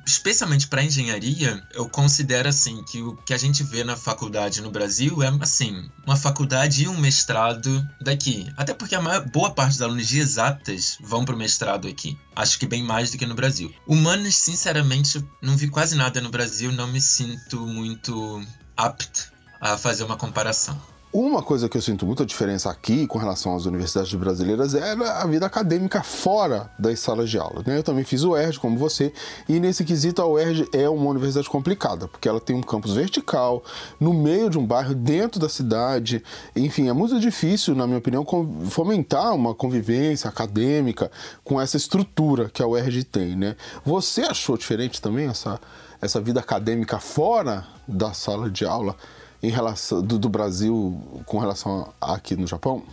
especialmente 0.06 0.67
para 0.67 0.84
engenharia, 0.84 1.63
eu 1.74 1.89
considero 1.89 2.50
assim 2.50 2.84
que 2.84 3.02
o 3.02 3.15
que 3.17 3.34
a 3.34 3.38
gente 3.38 3.63
vê 3.63 3.84
na 3.84 3.95
faculdade 3.95 4.62
no 4.62 4.71
Brasil 4.71 5.21
é 5.21 5.28
assim, 5.41 5.89
uma 6.06 6.15
faculdade 6.15 6.84
e 6.84 6.88
um 6.88 6.98
mestrado 6.98 7.88
daqui. 8.02 8.48
Até 8.58 8.74
porque 8.74 8.95
a 8.95 9.02
maior, 9.02 9.28
boa 9.30 9.52
parte 9.52 9.74
dos 9.74 9.82
alunos 9.82 10.08
de 10.08 10.19
exatas 10.19 10.98
vão 11.02 11.26
para 11.26 11.36
o 11.36 11.38
mestrado 11.38 11.88
aqui. 11.88 12.17
Acho 12.36 12.60
que 12.60 12.65
bem 12.67 12.84
mais 12.84 13.12
do 13.12 13.17
que 13.17 13.26
no 13.26 13.36
Brasil. 13.36 13.74
Humanas, 13.88 14.36
sinceramente, 14.36 15.24
não 15.41 15.56
vi 15.56 15.67
quase 15.69 15.95
nada 15.95 16.21
no 16.21 16.30
Brasil, 16.30 16.71
não 16.71 16.88
me 16.88 17.02
sinto 17.02 17.65
muito 17.65 18.43
apto 18.76 19.32
a 19.60 19.78
fazer 19.78 20.04
uma 20.04 20.17
comparação. 20.17 20.80
Uma 21.17 21.41
coisa 21.41 21.69
que 21.69 21.78
eu 21.78 21.82
sinto 21.82 22.06
muita 22.06 22.25
diferença 22.25 22.69
aqui 22.69 23.08
com 23.08 23.17
relação 23.17 23.56
às 23.56 23.65
universidades 23.65 24.13
brasileiras 24.15 24.75
é 24.75 24.91
a 24.91 25.25
vida 25.25 25.45
acadêmica 25.45 26.04
fora 26.04 26.69
das 26.78 26.99
salas 26.99 27.30
de 27.30 27.39
aula. 27.39 27.63
Né? 27.65 27.78
Eu 27.78 27.84
também 27.84 28.04
fiz 28.04 28.23
o 28.23 28.32
UERJ, 28.32 28.60
como 28.60 28.78
você, 28.78 29.13
e 29.47 29.58
nesse 29.58 29.86
quesito 29.86 30.21
a 30.21 30.28
UERJ 30.28 30.67
é 30.73 30.89
uma 30.89 31.10
universidade 31.10 31.49
complicada, 31.49 32.10
porque 32.10 32.28
ela 32.28 32.41
tem 32.41 32.54
um 32.54 32.62
campus 32.62 32.91
vertical, 32.91 33.63
no 33.97 34.13
meio 34.13 34.49
de 34.49 34.60
um 34.60 34.65
bairro, 34.67 34.93
dentro 34.93 35.39
da 35.39 35.47
cidade. 35.47 36.21
Enfim, 36.54 36.89
é 36.89 36.93
muito 36.93 37.17
difícil, 37.17 37.73
na 37.75 37.88
minha 37.88 37.99
opinião, 37.99 38.25
fomentar 38.69 39.34
uma 39.34 39.56
convivência 39.56 40.30
acadêmica 40.30 41.10
com 41.45 41.62
essa 41.62 41.78
estrutura 41.78 42.49
que 42.49 42.62
a 42.62 42.67
UERJ 42.67 43.06
tem. 43.06 43.38
Né? 43.38 43.56
Você 43.86 44.23
achou 44.23 44.58
diferente 44.58 45.01
também 45.01 45.28
essa, 45.28 45.62
essa 46.01 46.19
vida 46.19 46.41
acadêmica 46.41 46.99
fora 46.99 47.65
da 47.88 48.13
sala 48.13 48.49
de 48.49 48.65
aula? 48.65 48.97
Em 49.45 49.51
relação 49.51 50.01
do, 50.01 50.17
do 50.17 50.29
Brasil 50.29 51.23
com 51.25 51.39
relação 51.39 51.93
a, 52.01 52.15
aqui 52.15 52.36
no 52.36 52.47
Japão? 52.47 52.84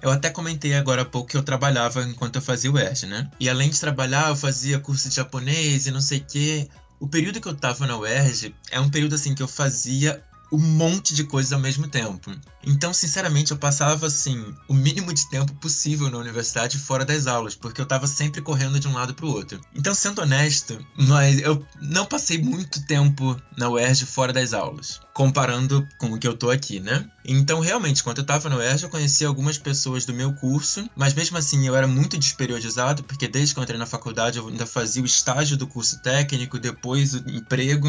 Eu 0.00 0.10
até 0.10 0.30
comentei 0.30 0.74
agora 0.74 1.02
há 1.02 1.04
pouco 1.04 1.30
que 1.30 1.36
eu 1.36 1.42
trabalhava 1.42 2.02
enquanto 2.04 2.36
eu 2.36 2.42
fazia 2.42 2.70
o 2.70 2.74
UERJ, 2.74 3.06
né? 3.06 3.30
E 3.40 3.48
além 3.48 3.68
de 3.68 3.80
trabalhar, 3.80 4.28
eu 4.28 4.36
fazia 4.36 4.78
curso 4.78 5.08
de 5.08 5.16
japonês 5.16 5.86
e 5.86 5.90
não 5.90 6.00
sei 6.00 6.18
o 6.18 6.24
quê. 6.24 6.68
O 7.00 7.08
período 7.08 7.40
que 7.40 7.48
eu 7.48 7.54
tava 7.54 7.86
na 7.86 7.96
UERJ 7.96 8.54
é 8.70 8.78
um 8.78 8.88
período 8.88 9.14
assim 9.14 9.34
que 9.34 9.42
eu 9.42 9.48
fazia 9.48 10.22
um 10.50 10.58
monte 10.58 11.14
de 11.14 11.24
coisas 11.24 11.52
ao 11.52 11.60
mesmo 11.60 11.88
tempo. 11.88 12.32
Então, 12.64 12.92
sinceramente, 12.92 13.50
eu 13.50 13.58
passava 13.58 14.06
assim 14.06 14.54
o 14.66 14.74
mínimo 14.74 15.12
de 15.12 15.28
tempo 15.28 15.54
possível 15.56 16.10
na 16.10 16.18
universidade 16.18 16.78
fora 16.78 17.04
das 17.04 17.26
aulas, 17.26 17.54
porque 17.54 17.80
eu 17.80 17.84
estava 17.84 18.06
sempre 18.06 18.40
correndo 18.40 18.80
de 18.80 18.88
um 18.88 18.94
lado 18.94 19.14
para 19.14 19.26
o 19.26 19.30
outro. 19.30 19.60
Então, 19.74 19.94
sendo 19.94 20.22
honesto, 20.22 20.78
mas 20.96 21.40
eu 21.40 21.64
não 21.80 22.06
passei 22.06 22.38
muito 22.38 22.84
tempo 22.86 23.40
na 23.56 23.68
UERJ 23.68 24.06
fora 24.06 24.32
das 24.32 24.52
aulas, 24.52 25.00
comparando 25.18 25.84
com 25.98 26.12
o 26.12 26.16
que 26.16 26.28
eu 26.28 26.36
tô 26.36 26.48
aqui, 26.48 26.78
né? 26.78 27.04
Então, 27.24 27.58
realmente, 27.58 28.04
quando 28.04 28.18
eu 28.18 28.22
estava 28.22 28.48
na 28.48 28.54
UERJ, 28.54 28.84
eu 28.84 28.88
conheci 28.88 29.24
algumas 29.24 29.58
pessoas 29.58 30.04
do 30.06 30.14
meu 30.14 30.32
curso, 30.32 30.88
mas 30.94 31.12
mesmo 31.12 31.36
assim 31.36 31.66
eu 31.66 31.74
era 31.74 31.88
muito 31.88 32.16
desperiodizado, 32.16 33.02
porque 33.02 33.26
desde 33.26 33.52
que 33.52 33.58
eu 33.58 33.64
entrei 33.64 33.76
na 33.76 33.84
faculdade 33.84 34.38
eu 34.38 34.46
ainda 34.46 34.64
fazia 34.64 35.02
o 35.02 35.04
estágio 35.04 35.56
do 35.56 35.66
curso 35.66 36.00
técnico, 36.02 36.56
depois 36.56 37.14
o 37.14 37.18
emprego. 37.30 37.88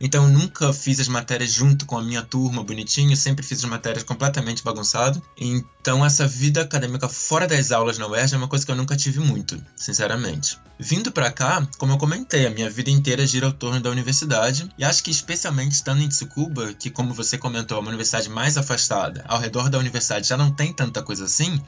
Então, 0.00 0.24
eu 0.24 0.30
nunca 0.30 0.72
fiz 0.72 0.98
as 0.98 1.06
matérias 1.06 1.52
junto 1.52 1.84
com 1.84 1.98
a 1.98 2.02
minha 2.02 2.22
turma 2.22 2.64
bonitinho, 2.64 3.14
sempre 3.14 3.44
fiz 3.44 3.58
as 3.58 3.68
matérias 3.68 4.02
completamente 4.02 4.64
bagunçado. 4.64 5.22
Então, 5.36 6.02
essa 6.02 6.26
vida 6.26 6.62
acadêmica 6.62 7.10
fora 7.10 7.46
das 7.46 7.70
aulas 7.72 7.98
na 7.98 8.08
UERJ 8.08 8.34
é 8.34 8.38
uma 8.38 8.48
coisa 8.48 8.64
que 8.64 8.72
eu 8.72 8.76
nunca 8.76 8.96
tive 8.96 9.20
muito, 9.20 9.62
sinceramente. 9.76 10.58
Vindo 10.78 11.12
para 11.12 11.30
cá, 11.30 11.68
como 11.76 11.92
eu 11.92 11.98
comentei, 11.98 12.46
a 12.46 12.50
minha 12.50 12.70
vida 12.70 12.88
inteira 12.90 13.26
gira 13.26 13.44
ao 13.44 13.52
torno 13.52 13.80
da 13.80 13.90
universidade, 13.90 14.66
e 14.78 14.82
acho 14.82 15.02
que 15.02 15.10
especialmente 15.10 15.72
estando 15.72 16.00
em 16.00 16.08
Tsukuba, 16.08 16.69
que 16.74 16.90
como 16.90 17.14
você 17.14 17.36
comentou, 17.38 17.76
é 17.76 17.80
uma 17.80 17.88
universidade 17.88 18.28
mais 18.28 18.56
afastada, 18.56 19.24
ao 19.28 19.38
redor 19.38 19.68
da 19.68 19.78
universidade 19.78 20.28
já 20.28 20.36
não 20.36 20.50
tem 20.50 20.72
tanta 20.72 21.02
coisa 21.02 21.24
assim, 21.24 21.62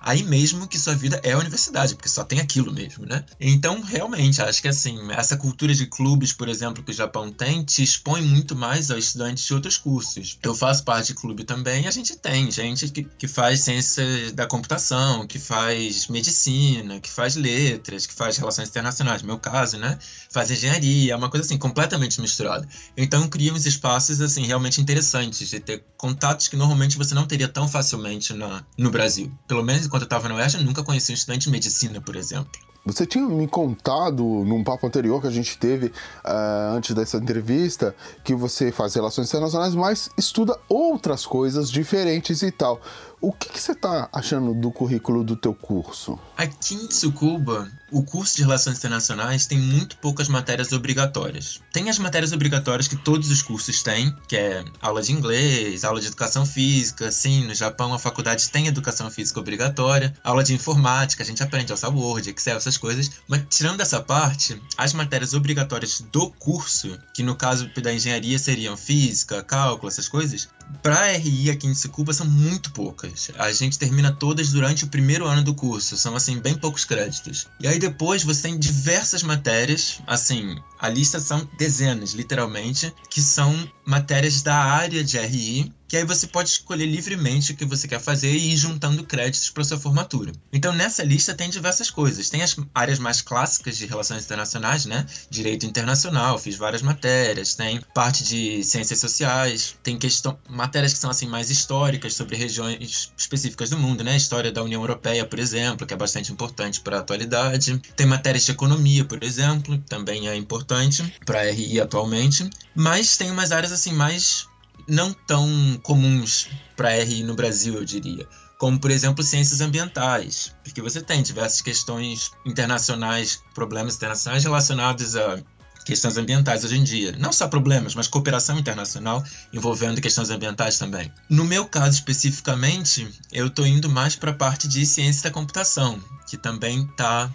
aí 0.00 0.22
mesmo 0.22 0.66
que 0.66 0.78
sua 0.78 0.94
vida 0.94 1.20
é 1.22 1.32
a 1.32 1.38
universidade, 1.38 1.94
porque 1.94 2.08
só 2.08 2.24
tem 2.24 2.40
aquilo 2.40 2.72
mesmo, 2.72 3.04
né? 3.04 3.24
Então, 3.38 3.82
realmente, 3.82 4.40
acho 4.40 4.62
que 4.62 4.68
assim, 4.68 4.98
essa 5.12 5.36
cultura 5.36 5.74
de 5.74 5.86
clubes, 5.86 6.32
por 6.32 6.48
exemplo, 6.48 6.82
que 6.82 6.90
o 6.90 6.94
Japão 6.94 7.30
tem, 7.30 7.62
te 7.62 7.82
expõe 7.82 8.22
muito 8.22 8.56
mais 8.56 8.90
aos 8.90 9.04
estudantes 9.04 9.44
de 9.44 9.52
outros 9.52 9.76
cursos. 9.76 10.38
Eu 10.42 10.54
faço 10.54 10.82
parte 10.84 11.08
de 11.08 11.14
clube 11.14 11.44
também, 11.44 11.86
a 11.86 11.90
gente 11.90 12.16
tem 12.16 12.50
gente 12.50 12.88
que, 12.88 13.04
que 13.04 13.28
faz 13.28 13.60
ciência 13.60 14.32
da 14.32 14.46
computação, 14.46 15.26
que 15.26 15.38
faz 15.38 16.08
medicina, 16.08 16.98
que 16.98 17.10
faz 17.10 17.36
letras, 17.36 18.06
que 18.06 18.14
faz 18.14 18.38
relações 18.38 18.68
internacionais, 18.68 19.20
no 19.20 19.28
meu 19.28 19.38
caso, 19.38 19.76
né? 19.76 19.98
Faz 20.30 20.50
engenharia, 20.50 21.12
é 21.12 21.16
uma 21.16 21.28
coisa 21.28 21.44
assim, 21.44 21.58
completamente 21.58 22.20
misturada. 22.20 22.66
Então, 22.96 23.28
cria 23.28 23.52
uns 23.52 23.66
espaços, 23.66 24.20
assim, 24.20 24.46
realmente 24.46 24.80
interessantes 24.80 25.48
de 25.48 25.60
ter 25.60 25.84
contatos 25.96 26.48
que 26.48 26.56
normalmente 26.56 26.96
você 26.96 27.14
não 27.14 27.26
teria 27.26 27.48
tão 27.48 27.68
facilmente 27.68 28.32
na, 28.32 28.64
no 28.78 28.90
Brasil. 28.90 29.30
Pelo 29.46 29.62
menos 29.62 29.89
enquanto 29.90 30.02
eu 30.02 30.06
estava 30.06 30.28
no 30.28 30.36
Oeste, 30.36 30.62
nunca 30.62 30.84
conheci 30.84 31.10
um 31.10 31.14
estudante 31.14 31.42
de 31.42 31.50
medicina, 31.50 32.00
por 32.00 32.14
exemplo. 32.14 32.48
Você 32.84 33.04
tinha 33.04 33.26
me 33.26 33.46
contado 33.46 34.22
num 34.22 34.64
papo 34.64 34.86
anterior 34.86 35.20
que 35.20 35.26
a 35.26 35.30
gente 35.30 35.58
teve 35.58 35.86
uh, 35.86 36.74
antes 36.74 36.94
dessa 36.94 37.18
entrevista 37.18 37.94
que 38.24 38.34
você 38.34 38.72
faz 38.72 38.94
relações 38.94 39.28
internacionais, 39.28 39.74
mas 39.74 40.08
estuda 40.16 40.58
outras 40.68 41.26
coisas 41.26 41.70
diferentes 41.70 42.42
e 42.42 42.50
tal. 42.50 42.80
O 43.22 43.32
que, 43.32 43.50
que 43.50 43.60
você 43.60 43.72
está 43.72 44.08
achando 44.10 44.54
do 44.54 44.70
currículo 44.70 45.22
do 45.22 45.36
teu 45.36 45.52
curso? 45.52 46.18
Aqui 46.38 46.74
em 46.74 46.86
Tsukuba, 46.86 47.70
o 47.92 48.02
curso 48.02 48.34
de 48.34 48.42
Relações 48.42 48.78
Internacionais 48.78 49.46
tem 49.46 49.58
muito 49.58 49.98
poucas 49.98 50.26
matérias 50.26 50.72
obrigatórias. 50.72 51.60
Tem 51.70 51.90
as 51.90 51.98
matérias 51.98 52.32
obrigatórias 52.32 52.88
que 52.88 52.96
todos 52.96 53.30
os 53.30 53.42
cursos 53.42 53.82
têm, 53.82 54.16
que 54.26 54.36
é 54.36 54.64
aula 54.80 55.02
de 55.02 55.12
inglês, 55.12 55.84
aula 55.84 56.00
de 56.00 56.06
educação 56.06 56.46
física. 56.46 57.12
Sim, 57.12 57.46
no 57.46 57.54
Japão 57.54 57.92
a 57.92 57.98
faculdade 57.98 58.48
tem 58.48 58.68
educação 58.68 59.10
física 59.10 59.38
obrigatória, 59.38 60.14
aula 60.24 60.42
de 60.42 60.54
informática, 60.54 61.22
a 61.22 61.26
gente 61.26 61.42
aprende 61.42 61.72
a 61.72 61.74
usar 61.74 61.90
Word, 61.90 62.30
Excel, 62.30 62.58
coisas. 62.76 63.10
Mas 63.28 63.44
tirando 63.48 63.80
essa 63.80 64.00
parte, 64.00 64.60
as 64.76 64.92
matérias 64.92 65.34
obrigatórias 65.34 66.00
do 66.12 66.30
curso, 66.32 66.98
que 67.14 67.22
no 67.22 67.36
caso 67.36 67.70
da 67.80 67.92
engenharia 67.92 68.38
seriam 68.38 68.76
física, 68.76 69.42
cálculo, 69.42 69.88
essas 69.88 70.08
coisas, 70.08 70.48
para 70.82 71.12
RI 71.12 71.50
aqui 71.50 71.66
em 71.66 71.72
Tsukuba 71.72 72.12
são 72.12 72.26
muito 72.26 72.72
poucas. 72.72 73.30
A 73.38 73.52
gente 73.52 73.78
termina 73.78 74.12
todas 74.12 74.50
durante 74.50 74.84
o 74.84 74.88
primeiro 74.88 75.26
ano 75.26 75.42
do 75.42 75.54
curso, 75.54 75.96
são 75.96 76.16
assim 76.16 76.38
bem 76.38 76.54
poucos 76.54 76.84
créditos. 76.84 77.46
E 77.60 77.66
aí 77.66 77.78
depois 77.78 78.22
você 78.22 78.42
tem 78.42 78.58
diversas 78.58 79.22
matérias, 79.22 80.00
assim, 80.06 80.56
a 80.78 80.88
lista 80.88 81.20
são 81.20 81.48
dezenas, 81.58 82.12
literalmente, 82.12 82.92
que 83.08 83.20
são 83.20 83.70
matérias 83.84 84.42
da 84.42 84.56
área 84.56 85.02
de 85.02 85.18
RI 85.18 85.72
que 85.90 85.96
aí 85.96 86.04
você 86.04 86.28
pode 86.28 86.50
escolher 86.50 86.86
livremente 86.86 87.50
o 87.50 87.56
que 87.56 87.64
você 87.64 87.88
quer 87.88 87.98
fazer 87.98 88.30
e 88.30 88.52
ir 88.52 88.56
juntando 88.56 89.02
créditos 89.02 89.50
para 89.50 89.64
sua 89.64 89.76
formatura. 89.76 90.30
Então 90.52 90.72
nessa 90.72 91.02
lista 91.02 91.34
tem 91.34 91.50
diversas 91.50 91.90
coisas. 91.90 92.30
Tem 92.30 92.44
as 92.44 92.54
áreas 92.72 93.00
mais 93.00 93.20
clássicas 93.20 93.76
de 93.76 93.86
relações 93.86 94.24
internacionais, 94.24 94.86
né? 94.86 95.04
Direito 95.28 95.66
internacional, 95.66 96.38
fiz 96.38 96.54
várias 96.54 96.80
matérias, 96.80 97.56
tem 97.56 97.80
parte 97.92 98.22
de 98.22 98.62
ciências 98.62 99.00
sociais, 99.00 99.74
tem 99.82 99.98
questão 99.98 100.38
matérias 100.60 100.92
que 100.92 100.98
são 100.98 101.10
assim 101.10 101.26
mais 101.26 101.50
históricas 101.50 102.14
sobre 102.14 102.36
regiões 102.36 103.12
específicas 103.16 103.70
do 103.70 103.78
mundo, 103.78 104.04
né? 104.04 104.16
História 104.16 104.52
da 104.52 104.62
União 104.62 104.80
Europeia, 104.82 105.24
por 105.24 105.38
exemplo, 105.38 105.86
que 105.86 105.94
é 105.94 105.96
bastante 105.96 106.30
importante 106.30 106.80
para 106.80 106.98
a 106.98 107.00
atualidade. 107.00 107.78
Tem 107.96 108.06
matérias 108.06 108.44
de 108.44 108.52
economia, 108.52 109.04
por 109.04 109.24
exemplo, 109.24 109.78
também 109.88 110.28
é 110.28 110.36
importante 110.36 111.02
para 111.24 111.40
a 111.40 111.50
RI 111.50 111.80
atualmente, 111.80 112.48
mas 112.74 113.16
tem 113.16 113.30
umas 113.30 113.52
áreas 113.52 113.72
assim 113.72 113.92
mais 113.92 114.46
não 114.86 115.12
tão 115.12 115.48
comuns 115.82 116.48
para 116.76 117.02
RI 117.02 117.22
no 117.22 117.34
Brasil, 117.34 117.74
eu 117.74 117.84
diria. 117.84 118.26
Como, 118.58 118.78
por 118.78 118.90
exemplo, 118.90 119.24
ciências 119.24 119.62
ambientais, 119.62 120.54
porque 120.62 120.82
você 120.82 121.00
tem 121.00 121.22
diversas 121.22 121.62
questões 121.62 122.32
internacionais, 122.44 123.42
problemas 123.54 123.96
internacionais 123.96 124.44
relacionados 124.44 125.16
a 125.16 125.42
questões 125.90 126.16
ambientais 126.16 126.62
hoje 126.62 126.76
em 126.76 126.84
dia. 126.84 127.16
Não 127.18 127.32
só 127.32 127.48
problemas, 127.48 127.96
mas 127.96 128.06
cooperação 128.06 128.56
internacional 128.56 129.24
envolvendo 129.52 130.00
questões 130.00 130.30
ambientais 130.30 130.78
também. 130.78 131.12
No 131.28 131.44
meu 131.44 131.66
caso 131.66 131.96
especificamente, 131.96 133.08
eu 133.32 133.48
estou 133.48 133.66
indo 133.66 133.90
mais 133.90 134.14
para 134.14 134.30
a 134.30 134.34
parte 134.34 134.68
de 134.68 134.86
ciência 134.86 135.24
da 135.24 135.34
computação, 135.34 136.00
que 136.28 136.36
também 136.36 136.84
está 136.84 137.28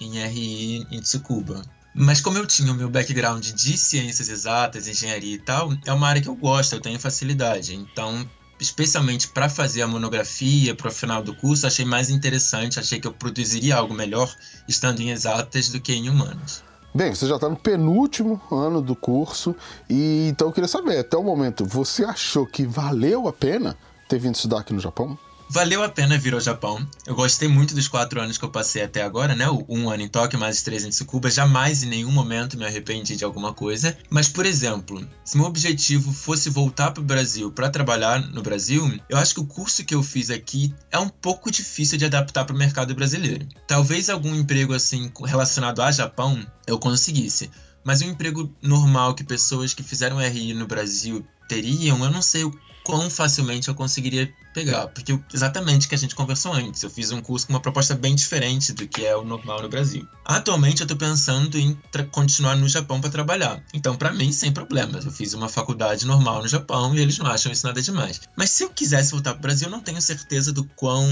em 0.00 0.24
RI 0.24 0.86
em 0.92 1.00
Tsukuba. 1.00 1.60
Mas 1.92 2.20
como 2.20 2.38
eu 2.38 2.46
tinha 2.46 2.72
o 2.72 2.76
meu 2.76 2.88
background 2.88 3.44
de 3.44 3.76
ciências 3.76 4.28
exatas, 4.28 4.86
engenharia 4.86 5.34
e 5.34 5.40
tal, 5.40 5.72
é 5.84 5.92
uma 5.92 6.06
área 6.06 6.22
que 6.22 6.28
eu 6.28 6.36
gosto, 6.36 6.74
eu 6.74 6.80
tenho 6.80 7.00
facilidade. 7.00 7.74
Então, 7.74 8.24
especialmente 8.60 9.26
para 9.26 9.48
fazer 9.48 9.82
a 9.82 9.88
monografia 9.88 10.72
para 10.72 10.86
o 10.86 10.92
final 10.92 11.20
do 11.20 11.34
curso, 11.34 11.66
achei 11.66 11.84
mais 11.84 12.10
interessante, 12.10 12.78
achei 12.78 13.00
que 13.00 13.08
eu 13.08 13.12
produziria 13.12 13.74
algo 13.74 13.92
melhor 13.92 14.32
estando 14.68 15.00
em 15.00 15.10
exatas 15.10 15.70
do 15.70 15.80
que 15.80 15.92
em 15.92 16.08
humanas. 16.08 16.62
Bem, 16.94 17.14
você 17.14 17.26
já 17.26 17.34
está 17.34 17.48
no 17.48 17.56
penúltimo 17.56 18.40
ano 18.50 18.80
do 18.80 18.96
curso 18.96 19.54
e 19.90 20.28
então 20.30 20.48
eu 20.48 20.52
queria 20.52 20.66
saber, 20.66 20.98
até 20.98 21.16
o 21.16 21.22
momento, 21.22 21.64
você 21.64 22.04
achou 22.04 22.46
que 22.46 22.64
valeu 22.64 23.28
a 23.28 23.32
pena 23.32 23.76
ter 24.08 24.18
vindo 24.18 24.34
estudar 24.34 24.60
aqui 24.60 24.72
no 24.72 24.80
Japão? 24.80 25.16
Valeu 25.50 25.82
a 25.82 25.88
pena 25.88 26.18
vir 26.18 26.34
ao 26.34 26.40
Japão. 26.40 26.86
Eu 27.06 27.14
gostei 27.14 27.48
muito 27.48 27.74
dos 27.74 27.88
quatro 27.88 28.20
anos 28.20 28.36
que 28.36 28.44
eu 28.44 28.50
passei 28.50 28.82
até 28.82 29.02
agora, 29.02 29.34
né? 29.34 29.46
Um 29.66 29.88
ano 29.88 30.02
em 30.02 30.08
Tóquio, 30.08 30.38
mais 30.38 30.60
três 30.60 30.84
em 30.84 30.90
Tsukuba. 30.90 31.30
Jamais 31.30 31.82
em 31.82 31.86
nenhum 31.86 32.12
momento 32.12 32.58
me 32.58 32.66
arrependi 32.66 33.16
de 33.16 33.24
alguma 33.24 33.54
coisa. 33.54 33.96
Mas, 34.10 34.28
por 34.28 34.44
exemplo, 34.44 35.08
se 35.24 35.38
meu 35.38 35.46
objetivo 35.46 36.12
fosse 36.12 36.50
voltar 36.50 36.90
para 36.90 37.00
o 37.00 37.04
Brasil 37.04 37.50
para 37.50 37.70
trabalhar 37.70 38.20
no 38.20 38.42
Brasil, 38.42 39.00
eu 39.08 39.16
acho 39.16 39.32
que 39.32 39.40
o 39.40 39.46
curso 39.46 39.86
que 39.86 39.94
eu 39.94 40.02
fiz 40.02 40.28
aqui 40.28 40.74
é 40.90 40.98
um 40.98 41.08
pouco 41.08 41.50
difícil 41.50 41.96
de 41.96 42.04
adaptar 42.04 42.44
para 42.44 42.54
o 42.54 42.58
mercado 42.58 42.94
brasileiro. 42.94 43.48
Talvez 43.66 44.10
algum 44.10 44.34
emprego 44.34 44.74
assim 44.74 45.10
relacionado 45.24 45.80
a 45.80 45.90
Japão 45.90 46.46
eu 46.66 46.78
conseguisse. 46.78 47.50
Mas 47.82 48.02
um 48.02 48.10
emprego 48.10 48.54
normal 48.60 49.14
que 49.14 49.24
pessoas 49.24 49.72
que 49.72 49.82
fizeram 49.82 50.20
RI 50.20 50.52
no 50.52 50.66
Brasil 50.66 51.24
teriam, 51.48 52.04
eu 52.04 52.10
não 52.10 52.20
sei 52.20 52.44
quão 52.88 53.10
facilmente 53.10 53.68
eu 53.68 53.74
conseguiria 53.74 54.32
pegar. 54.54 54.86
Porque 54.88 55.20
exatamente 55.34 55.84
o 55.84 55.90
que 55.90 55.94
a 55.94 55.98
gente 55.98 56.14
conversou 56.14 56.54
antes. 56.54 56.82
Eu 56.82 56.88
fiz 56.88 57.12
um 57.12 57.20
curso 57.20 57.46
com 57.46 57.52
uma 57.52 57.60
proposta 57.60 57.94
bem 57.94 58.14
diferente 58.14 58.72
do 58.72 58.88
que 58.88 59.04
é 59.04 59.14
o 59.14 59.22
normal 59.22 59.60
no 59.60 59.68
Brasil. 59.68 60.08
Atualmente 60.24 60.80
eu 60.80 60.86
estou 60.86 60.96
pensando 60.96 61.58
em 61.58 61.78
continuar 62.10 62.56
no 62.56 62.66
Japão 62.66 62.98
para 62.98 63.10
trabalhar. 63.10 63.62
Então, 63.74 63.94
para 63.94 64.10
mim, 64.10 64.32
sem 64.32 64.50
problemas. 64.50 65.04
Eu 65.04 65.12
fiz 65.12 65.34
uma 65.34 65.50
faculdade 65.50 66.06
normal 66.06 66.40
no 66.40 66.48
Japão 66.48 66.94
e 66.94 67.00
eles 67.00 67.18
não 67.18 67.26
acham 67.26 67.52
isso 67.52 67.66
nada 67.66 67.82
demais. 67.82 68.22
Mas 68.34 68.52
se 68.52 68.64
eu 68.64 68.70
quisesse 68.70 69.10
voltar 69.10 69.32
para 69.32 69.40
o 69.40 69.42
Brasil, 69.42 69.68
eu 69.68 69.72
não 69.72 69.82
tenho 69.82 70.00
certeza 70.00 70.50
do 70.50 70.64
quão. 70.64 71.06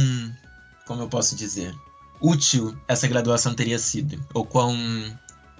Como 0.86 1.02
eu 1.02 1.08
posso 1.08 1.36
dizer? 1.36 1.74
Útil 2.22 2.74
essa 2.88 3.06
graduação 3.06 3.52
teria 3.52 3.78
sido. 3.78 4.18
Ou 4.32 4.46
quão 4.46 4.74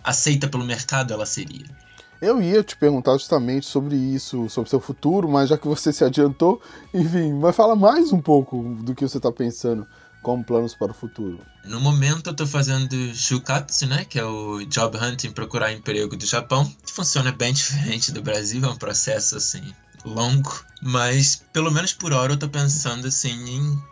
aceita 0.02 0.48
pelo 0.48 0.64
mercado 0.64 1.12
ela 1.12 1.26
seria. 1.26 1.66
Eu 2.20 2.40
ia 2.40 2.62
te 2.62 2.76
perguntar 2.76 3.12
justamente 3.12 3.66
sobre 3.66 3.94
isso, 3.94 4.48
sobre 4.48 4.70
seu 4.70 4.80
futuro, 4.80 5.28
mas 5.28 5.50
já 5.50 5.58
que 5.58 5.68
você 5.68 5.92
se 5.92 6.02
adiantou, 6.02 6.60
enfim, 6.92 7.38
vai 7.38 7.52
falar 7.52 7.76
mais 7.76 8.12
um 8.12 8.20
pouco 8.20 8.62
do 8.80 8.94
que 8.94 9.06
você 9.06 9.18
está 9.18 9.30
pensando 9.30 9.86
como 10.22 10.42
planos 10.42 10.74
para 10.74 10.90
o 10.90 10.94
futuro. 10.94 11.38
No 11.64 11.78
momento 11.78 12.28
eu 12.28 12.32
estou 12.32 12.46
fazendo 12.46 13.14
Shukatsu, 13.14 13.86
né, 13.86 14.04
que 14.04 14.18
é 14.18 14.24
o 14.24 14.64
Job 14.64 14.98
Hunting, 14.98 15.30
procurar 15.30 15.72
emprego 15.72 16.16
do 16.16 16.26
Japão, 16.26 16.64
que 16.84 16.92
funciona 16.92 17.30
bem 17.30 17.52
diferente 17.54 18.10
do 18.10 18.22
Brasil, 18.22 18.64
é 18.64 18.68
um 18.68 18.76
processo 18.76 19.36
assim 19.36 19.62
longo, 20.04 20.64
mas 20.82 21.42
pelo 21.52 21.70
menos 21.70 21.92
por 21.92 22.12
hora 22.12 22.32
eu 22.32 22.36
tô 22.36 22.48
pensando 22.48 23.06
assim 23.06 23.34
em 23.48 23.82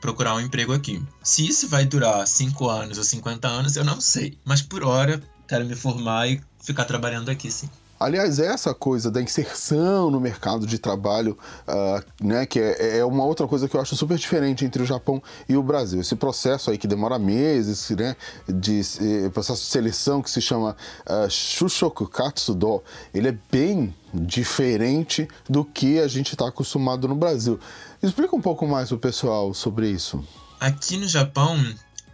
procurar 0.00 0.34
um 0.34 0.40
emprego 0.40 0.72
aqui. 0.72 1.02
Se 1.22 1.46
isso 1.46 1.68
vai 1.68 1.84
durar 1.84 2.26
5 2.26 2.68
anos 2.68 2.96
ou 2.96 3.04
50 3.04 3.46
anos, 3.48 3.76
eu 3.76 3.84
não 3.84 4.00
sei, 4.00 4.38
mas 4.44 4.62
por 4.62 4.84
hora 4.84 5.20
quero 5.48 5.64
me 5.64 5.74
formar 5.74 6.28
e 6.28 6.40
ficar 6.60 6.84
trabalhando 6.84 7.30
aqui, 7.30 7.50
sim. 7.50 7.68
Aliás, 8.00 8.38
essa 8.38 8.72
coisa 8.72 9.10
da 9.10 9.20
inserção 9.20 10.08
no 10.08 10.20
mercado 10.20 10.64
de 10.64 10.78
trabalho, 10.78 11.36
uh, 11.66 12.24
né, 12.24 12.46
que 12.46 12.60
é, 12.60 12.98
é, 12.98 13.04
uma 13.04 13.24
outra 13.24 13.44
coisa 13.48 13.68
que 13.68 13.74
eu 13.74 13.80
acho 13.80 13.96
super 13.96 14.16
diferente 14.16 14.64
entre 14.64 14.80
o 14.80 14.86
Japão 14.86 15.20
e 15.48 15.56
o 15.56 15.62
Brasil. 15.64 16.00
Esse 16.00 16.14
processo 16.14 16.70
aí 16.70 16.78
que 16.78 16.86
demora 16.86 17.18
meses, 17.18 17.90
né, 17.90 18.14
de 18.48 18.82
eh, 19.00 19.28
processo 19.30 19.62
de 19.62 19.68
seleção 19.68 20.22
que 20.22 20.30
se 20.30 20.40
chama 20.40 20.76
uh, 21.08 21.28
Shushoku 21.28 22.06
Katsudo, 22.06 22.84
ele 23.12 23.28
é 23.28 23.38
bem 23.50 23.92
diferente 24.14 25.26
do 25.50 25.64
que 25.64 25.98
a 25.98 26.06
gente 26.06 26.34
está 26.34 26.46
acostumado 26.46 27.08
no 27.08 27.16
Brasil. 27.16 27.58
Explica 28.00 28.36
um 28.36 28.40
pouco 28.40 28.64
mais 28.64 28.88
para 28.88 28.96
o 28.96 29.00
pessoal 29.00 29.52
sobre 29.52 29.90
isso. 29.90 30.24
Aqui 30.60 30.96
no 30.96 31.08
Japão, 31.08 31.56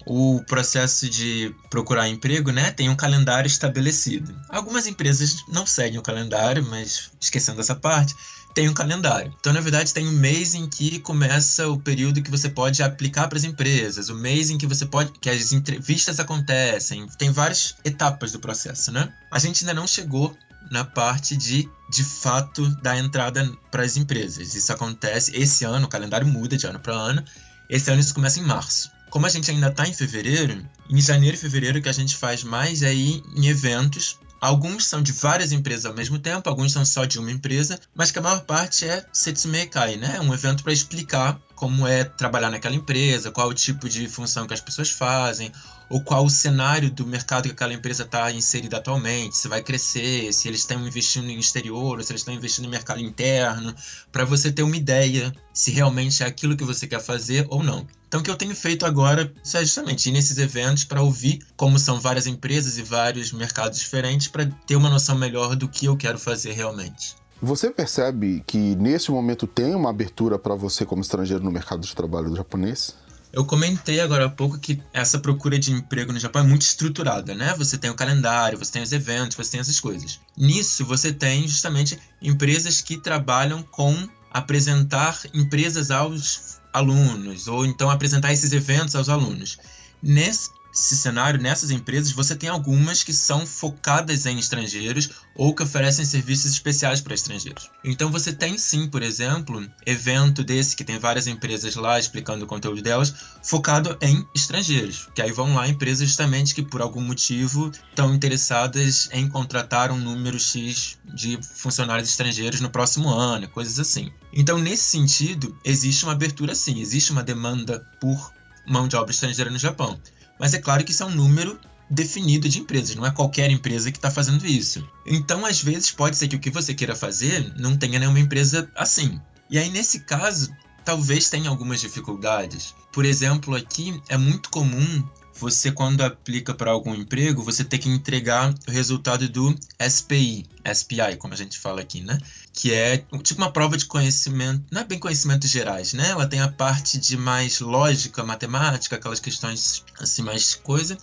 o 0.06 0.42
processo 0.46 1.08
de 1.08 1.54
procurar 1.70 2.08
emprego, 2.08 2.50
né, 2.50 2.70
tem 2.70 2.88
um 2.88 2.96
calendário 2.96 3.48
estabelecido. 3.48 4.34
Algumas 4.48 4.86
empresas 4.86 5.44
não 5.48 5.66
seguem 5.66 5.98
o 5.98 6.02
calendário, 6.02 6.64
mas 6.64 7.10
esquecendo 7.20 7.60
essa 7.60 7.74
parte, 7.74 8.14
tem 8.54 8.68
um 8.68 8.74
calendário. 8.74 9.34
Então, 9.40 9.52
na 9.52 9.60
verdade, 9.60 9.92
tem 9.92 10.06
um 10.06 10.12
mês 10.12 10.54
em 10.54 10.68
que 10.68 11.00
começa 11.00 11.68
o 11.68 11.78
período 11.78 12.22
que 12.22 12.30
você 12.30 12.48
pode 12.48 12.82
aplicar 12.82 13.26
para 13.26 13.36
as 13.36 13.44
empresas, 13.44 14.08
o 14.08 14.14
mês 14.14 14.48
em 14.48 14.56
que 14.56 14.66
você 14.66 14.86
pode 14.86 15.10
que 15.18 15.28
as 15.28 15.52
entrevistas 15.52 16.20
acontecem. 16.20 17.06
Tem 17.18 17.32
várias 17.32 17.74
etapas 17.84 18.30
do 18.30 18.38
processo, 18.38 18.92
né? 18.92 19.12
A 19.30 19.38
gente 19.40 19.64
ainda 19.64 19.74
não 19.74 19.86
chegou 19.86 20.36
na 20.70 20.84
parte 20.84 21.36
de 21.36 21.68
de 21.90 22.02
fato 22.02 22.66
da 22.82 22.96
entrada 22.96 23.52
para 23.70 23.82
as 23.82 23.96
empresas. 23.96 24.54
Isso 24.54 24.72
acontece 24.72 25.36
esse 25.36 25.64
ano, 25.64 25.86
o 25.86 25.88
calendário 25.88 26.26
muda 26.26 26.56
de 26.56 26.66
ano 26.66 26.80
para 26.80 26.94
ano. 26.94 27.22
Esse 27.68 27.90
ano 27.90 28.00
isso 28.00 28.14
começa 28.14 28.40
em 28.40 28.42
março. 28.42 28.90
Como 29.14 29.26
a 29.26 29.28
gente 29.28 29.48
ainda 29.48 29.68
está 29.68 29.86
em 29.86 29.94
fevereiro, 29.94 30.68
em 30.90 31.00
janeiro 31.00 31.36
e 31.36 31.38
fevereiro 31.38 31.78
o 31.78 31.80
que 31.82 31.88
a 31.88 31.92
gente 31.92 32.16
faz 32.16 32.42
mais 32.42 32.82
é 32.82 32.92
ir 32.92 33.22
em 33.36 33.46
eventos. 33.46 34.18
Alguns 34.40 34.88
são 34.88 35.00
de 35.00 35.12
várias 35.12 35.52
empresas 35.52 35.86
ao 35.86 35.94
mesmo 35.94 36.18
tempo, 36.18 36.48
alguns 36.48 36.72
são 36.72 36.84
só 36.84 37.04
de 37.04 37.20
uma 37.20 37.30
empresa, 37.30 37.78
mas 37.94 38.10
que 38.10 38.18
a 38.18 38.22
maior 38.22 38.40
parte 38.40 38.84
é 38.84 39.06
Setsume 39.12 39.66
Kai, 39.66 39.94
né? 39.94 40.20
Um 40.20 40.34
evento 40.34 40.64
para 40.64 40.72
explicar 40.72 41.40
como 41.54 41.86
é 41.86 42.04
trabalhar 42.04 42.50
naquela 42.50 42.74
empresa, 42.74 43.30
qual 43.30 43.48
o 43.48 43.54
tipo 43.54 43.88
de 43.88 44.08
função 44.08 44.46
que 44.46 44.54
as 44.54 44.60
pessoas 44.60 44.90
fazem, 44.90 45.52
ou 45.88 46.00
qual 46.00 46.24
o 46.24 46.30
cenário 46.30 46.90
do 46.90 47.06
mercado 47.06 47.44
que 47.44 47.52
aquela 47.52 47.74
empresa 47.74 48.04
está 48.04 48.30
inserida 48.32 48.78
atualmente, 48.78 49.36
se 49.36 49.48
vai 49.48 49.62
crescer, 49.62 50.32
se 50.32 50.48
eles 50.48 50.60
estão 50.60 50.86
investindo 50.86 51.28
em 51.30 51.38
exterior, 51.38 51.98
ou 51.98 52.02
se 52.02 52.10
eles 52.12 52.22
estão 52.22 52.34
investindo 52.34 52.64
em 52.66 52.70
mercado 52.70 53.00
interno, 53.00 53.74
para 54.10 54.24
você 54.24 54.50
ter 54.50 54.62
uma 54.62 54.76
ideia 54.76 55.32
se 55.52 55.70
realmente 55.70 56.22
é 56.22 56.26
aquilo 56.26 56.56
que 56.56 56.64
você 56.64 56.86
quer 56.86 57.00
fazer 57.00 57.46
ou 57.48 57.62
não. 57.62 57.86
Então, 58.08 58.20
o 58.20 58.24
que 58.24 58.30
eu 58.30 58.36
tenho 58.36 58.54
feito 58.54 58.86
agora 58.86 59.32
é 59.54 59.60
justamente 59.60 60.08
ir 60.08 60.12
nesses 60.12 60.38
eventos 60.38 60.84
para 60.84 61.02
ouvir 61.02 61.40
como 61.56 61.78
são 61.78 62.00
várias 62.00 62.26
empresas 62.26 62.78
e 62.78 62.82
vários 62.82 63.32
mercados 63.32 63.78
diferentes, 63.78 64.28
para 64.28 64.46
ter 64.46 64.76
uma 64.76 64.88
noção 64.88 65.16
melhor 65.18 65.56
do 65.56 65.68
que 65.68 65.86
eu 65.86 65.96
quero 65.96 66.18
fazer 66.18 66.52
realmente. 66.52 67.16
Você 67.44 67.70
percebe 67.70 68.42
que 68.46 68.56
nesse 68.56 69.10
momento 69.10 69.46
tem 69.46 69.74
uma 69.74 69.90
abertura 69.90 70.38
para 70.38 70.54
você 70.54 70.86
como 70.86 71.02
estrangeiro 71.02 71.44
no 71.44 71.50
mercado 71.50 71.82
de 71.82 71.94
trabalho 71.94 72.30
do 72.30 72.36
japonês? 72.36 72.94
Eu 73.30 73.44
comentei 73.44 74.00
agora 74.00 74.24
há 74.24 74.30
pouco 74.30 74.58
que 74.58 74.82
essa 74.94 75.18
procura 75.18 75.58
de 75.58 75.70
emprego 75.70 76.10
no 76.10 76.18
Japão 76.18 76.40
é 76.40 76.46
muito 76.46 76.62
estruturada, 76.62 77.34
né? 77.34 77.54
Você 77.58 77.76
tem 77.76 77.90
o 77.90 77.94
calendário, 77.94 78.56
você 78.56 78.72
tem 78.72 78.82
os 78.82 78.92
eventos, 78.92 79.36
você 79.36 79.50
tem 79.50 79.60
essas 79.60 79.78
coisas. 79.78 80.20
Nisso, 80.34 80.86
você 80.86 81.12
tem 81.12 81.46
justamente 81.46 81.98
empresas 82.22 82.80
que 82.80 82.96
trabalham 82.96 83.62
com 83.62 83.94
apresentar 84.30 85.20
empresas 85.34 85.90
aos 85.90 86.60
alunos, 86.72 87.46
ou 87.46 87.66
então 87.66 87.90
apresentar 87.90 88.32
esses 88.32 88.54
eventos 88.54 88.96
aos 88.96 89.10
alunos. 89.10 89.58
Nesse, 90.02 90.48
esse 90.74 90.96
cenário, 90.96 91.40
nessas 91.40 91.70
empresas, 91.70 92.10
você 92.10 92.34
tem 92.34 92.48
algumas 92.48 93.04
que 93.04 93.12
são 93.12 93.46
focadas 93.46 94.26
em 94.26 94.38
estrangeiros 94.38 95.10
ou 95.34 95.54
que 95.54 95.62
oferecem 95.62 96.04
serviços 96.04 96.50
especiais 96.50 97.00
para 97.00 97.14
estrangeiros. 97.14 97.70
Então 97.84 98.10
você 98.10 98.32
tem 98.32 98.58
sim, 98.58 98.88
por 98.88 99.02
exemplo, 99.02 99.64
evento 99.86 100.42
desse 100.42 100.74
que 100.74 100.82
tem 100.82 100.98
várias 100.98 101.28
empresas 101.28 101.76
lá 101.76 101.98
explicando 101.98 102.44
o 102.44 102.48
conteúdo 102.48 102.82
delas, 102.82 103.14
focado 103.42 103.96
em 104.02 104.26
estrangeiros. 104.34 105.08
Que 105.14 105.22
aí 105.22 105.30
vão 105.30 105.54
lá 105.54 105.68
empresas 105.68 106.08
justamente 106.08 106.54
que 106.54 106.62
por 106.62 106.82
algum 106.82 107.00
motivo 107.00 107.70
estão 107.90 108.12
interessadas 108.12 109.08
em 109.12 109.28
contratar 109.28 109.92
um 109.92 109.98
número 109.98 110.40
X 110.40 110.98
de 111.04 111.38
funcionários 111.40 112.08
estrangeiros 112.08 112.60
no 112.60 112.70
próximo 112.70 113.08
ano, 113.08 113.48
coisas 113.48 113.78
assim. 113.78 114.10
Então, 114.32 114.58
nesse 114.58 114.84
sentido, 114.84 115.56
existe 115.64 116.04
uma 116.04 116.12
abertura 116.12 116.54
sim, 116.54 116.80
existe 116.80 117.12
uma 117.12 117.22
demanda 117.22 117.86
por 118.00 118.32
mão 118.66 118.88
de 118.88 118.96
obra 118.96 119.12
estrangeira 119.12 119.50
no 119.50 119.58
Japão. 119.58 120.00
Mas 120.38 120.54
é 120.54 120.58
claro 120.58 120.84
que 120.84 120.92
isso 120.92 121.02
é 121.02 121.06
um 121.06 121.14
número 121.14 121.58
definido 121.88 122.48
de 122.48 122.58
empresas, 122.58 122.96
não 122.96 123.06
é 123.06 123.10
qualquer 123.10 123.50
empresa 123.50 123.90
que 123.90 123.98
está 123.98 124.10
fazendo 124.10 124.46
isso. 124.46 124.86
Então, 125.06 125.44
às 125.44 125.62
vezes, 125.62 125.90
pode 125.90 126.16
ser 126.16 126.28
que 126.28 126.36
o 126.36 126.40
que 126.40 126.50
você 126.50 126.74
queira 126.74 126.96
fazer 126.96 127.52
não 127.56 127.76
tenha 127.76 127.98
nenhuma 127.98 128.20
empresa 128.20 128.70
assim. 128.74 129.20
E 129.50 129.58
aí, 129.58 129.70
nesse 129.70 130.00
caso, 130.00 130.50
talvez 130.84 131.28
tenha 131.28 131.50
algumas 131.50 131.80
dificuldades. 131.80 132.74
Por 132.92 133.04
exemplo, 133.04 133.54
aqui 133.54 134.00
é 134.08 134.16
muito 134.16 134.50
comum 134.50 135.04
você 135.36 135.72
quando 135.72 136.02
aplica 136.02 136.54
para 136.54 136.70
algum 136.70 136.94
emprego, 136.94 137.42
você 137.42 137.64
ter 137.64 137.78
que 137.78 137.88
entregar 137.88 138.54
o 138.66 138.70
resultado 138.70 139.28
do 139.28 139.54
SPI, 139.80 140.46
SPI, 140.72 141.16
como 141.18 141.34
a 141.34 141.36
gente 141.36 141.58
fala 141.58 141.80
aqui, 141.80 142.00
né? 142.00 142.18
Que 142.52 142.72
é 142.72 142.98
tipo 143.22 143.42
uma 143.42 143.52
prova 143.52 143.76
de 143.76 143.86
conhecimento, 143.86 144.64
não 144.70 144.82
é 144.82 144.84
bem 144.84 144.98
conhecimentos 144.98 145.50
gerais, 145.50 145.92
né? 145.92 146.10
Ela 146.10 146.26
tem 146.26 146.40
a 146.40 146.48
parte 146.48 146.98
de 146.98 147.16
mais 147.16 147.60
lógica, 147.60 148.22
matemática, 148.22 148.96
aquelas 148.96 149.20
questões 149.20 149.84
assim 149.98 150.22
mais 150.22 150.54
coisa, 150.54 150.96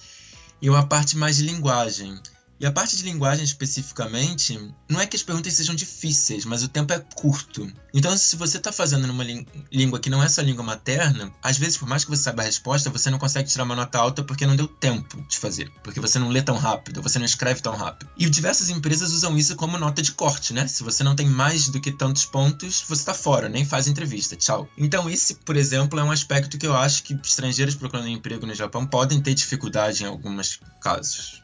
e 0.62 0.70
uma 0.70 0.86
parte 0.86 1.18
mais 1.18 1.38
de 1.38 1.44
linguagem. 1.44 2.20
E 2.62 2.66
a 2.68 2.72
parte 2.72 2.96
de 2.96 3.02
linguagem 3.02 3.44
especificamente, 3.44 4.72
não 4.88 5.02
é 5.02 5.08
que 5.08 5.16
as 5.16 5.24
perguntas 5.24 5.52
sejam 5.52 5.74
difíceis, 5.74 6.46
mas 6.46 6.62
o 6.62 6.68
tempo 6.68 6.94
é 6.94 7.00
curto. 7.00 7.68
Então, 7.92 8.16
se 8.16 8.36
você 8.36 8.58
está 8.58 8.72
fazendo 8.72 9.08
numa 9.08 9.26
língua 9.72 10.00
que 10.00 10.12
não 10.12 10.22
é 10.22 10.30
sua 10.30 10.44
língua 10.44 10.64
materna, 10.64 11.34
às 11.42 11.58
vezes, 11.58 11.76
por 11.76 11.90
mais 11.90 12.04
que 12.06 12.12
você 12.12 12.22
saiba 12.22 12.44
a 12.44 12.46
resposta, 12.46 12.92
você 12.92 13.10
não 13.10 13.18
consegue 13.18 13.50
tirar 13.50 13.64
uma 13.64 13.76
nota 13.76 13.98
alta 13.98 14.24
porque 14.24 14.46
não 14.46 14.56
deu 14.56 14.68
tempo 14.68 15.26
de 15.28 15.40
fazer. 15.40 15.72
Porque 15.82 16.00
você 16.00 16.20
não 16.20 16.30
lê 16.30 16.40
tão 16.44 16.56
rápido, 16.56 17.02
você 17.02 17.18
não 17.18 17.26
escreve 17.26 17.64
tão 17.64 17.76
rápido. 17.76 18.08
E 18.16 18.30
diversas 18.30 18.70
empresas 18.70 19.12
usam 19.12 19.36
isso 19.36 19.56
como 19.56 19.80
nota 19.80 20.04
de 20.04 20.12
corte, 20.12 20.54
né? 20.54 20.68
Se 20.68 20.84
você 20.84 21.04
não 21.04 21.16
tem 21.16 21.28
mais 21.28 21.68
do 21.68 21.82
que 21.82 21.92
tantos 21.92 22.26
pontos, 22.26 22.86
você 22.88 23.02
está 23.02 23.16
fora, 23.16 23.50
nem 23.50 23.66
faz 23.66 23.88
entrevista. 23.88 24.36
Tchau. 24.36 24.70
Então, 24.78 25.10
esse, 25.10 25.34
por 25.34 25.58
exemplo, 25.58 26.00
é 26.00 26.04
um 26.04 26.12
aspecto 26.12 26.60
que 26.60 26.68
eu 26.68 26.78
acho 26.78 27.02
que 27.02 27.20
estrangeiros 27.24 27.74
procurando 27.74 28.08
emprego 28.08 28.46
no 28.46 28.54
Japão 28.54 28.86
podem 28.86 29.20
ter 29.20 29.34
dificuldade 29.34 30.04
em 30.04 30.06
alguns 30.06 30.60
casos. 30.80 31.41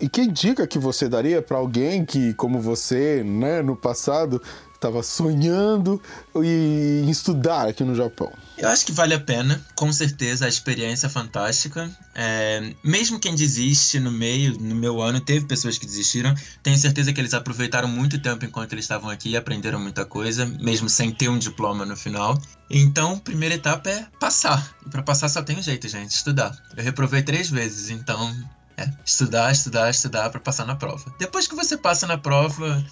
E 0.00 0.08
que 0.08 0.26
dica 0.26 0.66
que 0.66 0.78
você 0.78 1.08
daria 1.08 1.40
para 1.40 1.56
alguém 1.58 2.04
que, 2.04 2.34
como 2.34 2.60
você, 2.60 3.22
né, 3.24 3.62
no 3.62 3.74
passado, 3.74 4.40
estava 4.80 5.02
sonhando 5.02 6.00
em 6.34 7.08
estudar 7.10 7.68
aqui 7.68 7.84
no 7.84 7.94
Japão? 7.94 8.32
Eu 8.56 8.68
acho 8.68 8.84
que 8.86 8.92
vale 8.92 9.14
a 9.14 9.20
pena, 9.20 9.62
com 9.74 9.92
certeza, 9.92 10.46
a 10.46 10.48
experiência 10.48 11.06
é 11.06 11.10
fantástica. 11.10 11.90
É, 12.14 12.74
mesmo 12.82 13.18
quem 13.18 13.34
desiste 13.34 14.00
no 14.00 14.10
meio, 14.10 14.58
no 14.58 14.74
meu 14.74 15.00
ano, 15.00 15.20
teve 15.20 15.46
pessoas 15.46 15.76
que 15.76 15.86
desistiram. 15.86 16.34
Tenho 16.62 16.78
certeza 16.78 17.12
que 17.12 17.20
eles 17.20 17.34
aproveitaram 17.34 17.88
muito 17.88 18.18
tempo 18.20 18.44
enquanto 18.44 18.72
eles 18.72 18.84
estavam 18.84 19.10
aqui 19.10 19.30
e 19.30 19.36
aprenderam 19.36 19.78
muita 19.78 20.04
coisa, 20.04 20.46
mesmo 20.46 20.88
sem 20.88 21.10
ter 21.10 21.28
um 21.28 21.38
diploma 21.38 21.84
no 21.84 21.96
final. 21.96 22.40
Então, 22.70 23.18
primeira 23.18 23.54
etapa 23.54 23.90
é 23.90 24.06
passar. 24.18 24.74
E 24.86 24.90
para 24.90 25.02
passar 25.02 25.28
só 25.28 25.42
tem 25.42 25.58
um 25.58 25.62
jeito, 25.62 25.88
gente, 25.88 26.10
estudar. 26.10 26.56
Eu 26.76 26.82
reprovei 26.82 27.22
três 27.22 27.50
vezes, 27.50 27.90
então 27.90 28.34
É, 28.80 28.88
estudar, 29.04 29.52
estudar, 29.52 29.90
estudar 29.90 30.30
para 30.30 30.40
passar 30.40 30.64
na 30.64 30.74
prova. 30.74 31.04
Depois 31.18 31.46
que 31.46 31.54
você 31.54 31.76
passa 31.76 32.06
na 32.06 32.16
prova, 32.16 32.82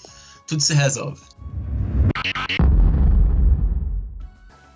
tudo 0.47 0.61
se 0.61 0.75
resolve. 0.75 1.23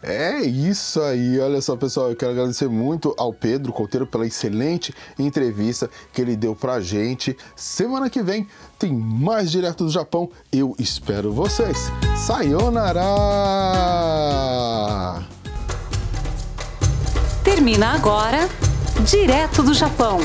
É 0.03 0.41
isso 0.41 1.01
aí, 1.03 1.39
olha 1.39 1.61
só 1.61 1.77
pessoal, 1.77 2.09
eu 2.09 2.17
quero 2.17 2.33
agradecer 2.33 2.67
muito 2.67 3.15
ao 3.17 3.33
Pedro 3.33 3.73
Couteiro 3.73 4.05
pela 4.05 4.27
excelente 4.27 4.93
entrevista 5.17 5.89
que 6.13 6.23
ele 6.23 6.35
deu 6.35 6.57
pra 6.57 6.81
gente. 6.81 7.37
Semana 7.55 8.09
que 8.11 8.23
vem 8.23 8.49
tem 8.79 8.93
mais 8.93 9.51
direto 9.51 9.85
do 9.85 9.91
Japão, 9.91 10.31
eu 10.51 10.75
espero 10.79 11.31
vocês. 11.33 11.93
Sayonara! 12.17 13.03
Termina 17.45 17.93
agora 17.95 18.49
Direto 19.05 19.63
do 19.63 19.75
Japão 19.75 20.19